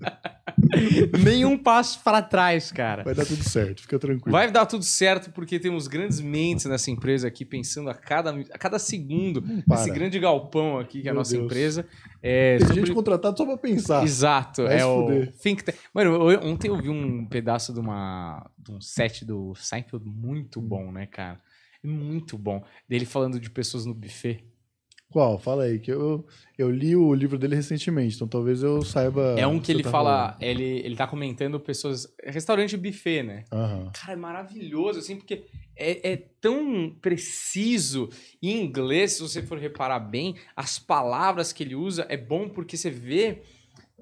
[1.24, 3.02] Nenhum passo pra trás, cara.
[3.04, 4.30] Vai dar tudo certo, fica tranquilo.
[4.32, 8.58] Vai dar tudo certo porque temos grandes mentes nessa empresa aqui, pensando a cada, a
[8.58, 9.42] cada segundo.
[9.66, 9.80] para.
[9.80, 11.44] Esse grande galpão aqui que é a Meu nossa Deus.
[11.44, 11.86] empresa.
[12.22, 14.02] É, Tem sobre- gente contratada só pra pensar.
[14.04, 15.32] Exato, Vai é o fuder.
[15.40, 15.76] Think Tank.
[15.94, 20.60] Mano, eu- ontem eu vi um pedaço de, uma, de um set do Seinfeld muito
[20.60, 20.66] Hum.
[20.68, 21.38] bom, né, cara?
[21.82, 22.64] Muito bom.
[22.88, 24.44] Dele falando de pessoas no buffet.
[25.10, 25.38] Qual?
[25.38, 26.26] Fala aí, que eu,
[26.58, 29.36] eu li o livro dele recentemente, então talvez eu saiba.
[29.38, 32.06] é um que ele tá fala, ele, ele tá comentando pessoas.
[32.22, 33.44] Restaurante buffet, né?
[33.50, 33.90] Aham.
[33.94, 35.44] Cara, é maravilhoso, assim, porque
[35.74, 38.10] é, é tão preciso.
[38.42, 42.76] Em inglês, se você for reparar bem, as palavras que ele usa é bom porque
[42.76, 43.40] você vê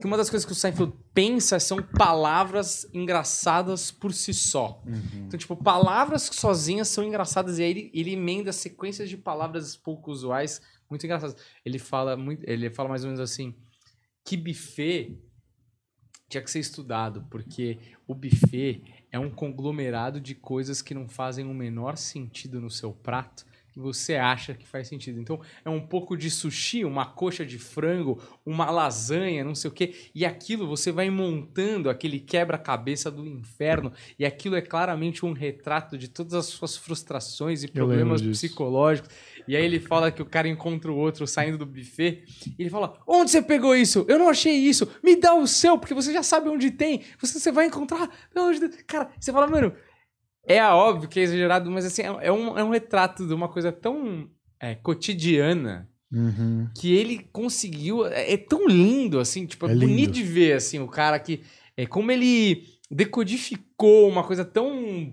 [0.00, 4.82] que uma das coisas que o Seinfeld pensa são palavras engraçadas por si só.
[5.14, 10.11] Então, tipo, palavras sozinhas são engraçadas e aí ele, ele emenda sequências de palavras pouco
[10.11, 11.37] usuais muito engraçadas.
[11.64, 13.55] Ele fala muito, ele fala mais ou menos assim,
[14.24, 15.18] que buffet
[16.28, 18.82] tinha que ser estudado, porque o buffet
[19.12, 23.80] é um conglomerado de coisas que não fazem o menor sentido no seu prato e
[23.80, 25.20] você acha que faz sentido.
[25.20, 29.72] Então, é um pouco de sushi, uma coxa de frango, uma lasanha, não sei o
[29.72, 35.32] quê, e aquilo você vai montando aquele quebra-cabeça do inferno, e aquilo é claramente um
[35.32, 39.11] retrato de todas as suas frustrações e problemas psicológicos.
[39.49, 42.70] E aí ele fala que o cara encontra o outro saindo do buffet, e ele
[42.70, 44.05] fala: Onde você pegou isso?
[44.09, 44.88] Eu não achei isso.
[45.03, 47.03] Me dá o seu, porque você já sabe onde tem.
[47.20, 48.09] Você, você vai encontrar.
[48.32, 48.82] Pelo amor de Deus.
[48.86, 49.72] Cara, você fala, mano,
[50.47, 53.49] é óbvio que é exagerado, mas assim, é, é um, é um retrato de uma
[53.49, 54.28] coisa tão
[54.61, 56.68] é, cotidiana Uhum.
[56.76, 58.07] que ele conseguiu.
[58.07, 61.42] É, é tão lindo, assim, tipo, é, É bonito de ver, assim, o cara que.
[61.76, 65.12] É como ele decodificou uma coisa tão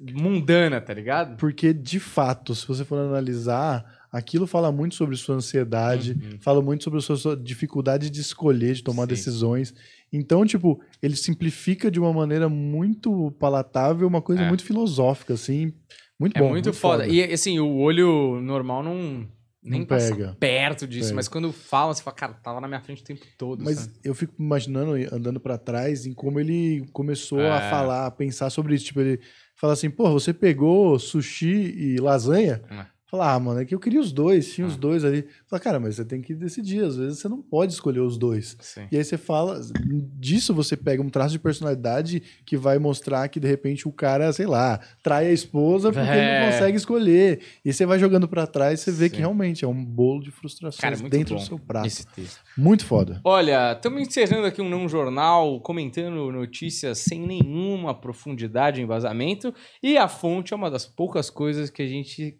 [0.00, 1.36] mundana, tá ligado?
[1.36, 6.38] Porque, de fato, se você for analisar, aquilo fala muito sobre sua ansiedade, Uhum.
[6.40, 9.08] fala muito sobre sua, sua dificuldade de escolher, de tomar Sim.
[9.08, 9.74] decisões.
[10.12, 14.48] Então, tipo, ele simplifica de uma maneira muito palatável, uma coisa É.
[14.48, 15.72] muito filosófica, assim.
[16.18, 16.48] Muito É bom.
[16.48, 17.06] muito, foda.
[17.06, 19.26] E assim, o olho normal não,
[19.62, 20.34] nem pega.
[20.40, 21.16] perto disso, Pega.
[21.16, 23.62] mas quando falam, você fala, cara, tava na minha frente o tempo todo.
[23.62, 23.92] Mas sabe?
[24.02, 27.50] eu fico imaginando, andando pra trás, em como ele começou É.
[27.50, 28.86] a falar, a pensar sobre isso.
[28.86, 29.20] Tipo, ele
[29.58, 32.62] fala assim, pô, você pegou sushi e lasanha?
[32.70, 32.97] É.
[33.10, 34.78] Fala, ah, mano, é que eu queria os dois, tinha os Ah.
[34.78, 35.24] dois ali.
[35.46, 38.54] Fala, cara, mas você tem que decidir, às vezes você não pode escolher os dois.
[38.60, 38.86] Sim.
[38.92, 39.58] E aí você fala,
[40.18, 44.30] disso você pega um traço de personalidade que vai mostrar que de repente o cara,
[44.32, 46.44] sei lá, trai a esposa porque ele É.
[46.46, 47.40] não consegue escolher.
[47.64, 49.14] E você vai jogando pra trás, você vê Sim.
[49.14, 51.86] que realmente é um bolo de frustrações Cara, é dentro bom do seu prato.
[51.86, 52.40] esse texto.
[52.58, 53.22] Muito foda.
[53.24, 59.54] Olha, estamos encerrando aqui um não jornal, comentando notícias sem nenhuma profundidade e embasamento.
[59.82, 62.38] E a fonte é uma das poucas coisas que a gente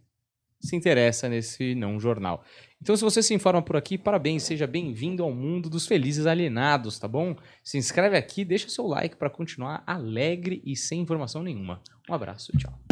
[0.60, 2.44] se interessa nesse não jornal.
[2.80, 6.98] Então, se você se informa por aqui, parabéns, seja bem-vindo ao mundo dos felizes alienados,
[6.98, 7.36] tá bom?
[7.62, 11.82] Se inscreve aqui, deixa seu like para continuar alegre e sem informação nenhuma.
[12.08, 12.87] Um abraço, tchau.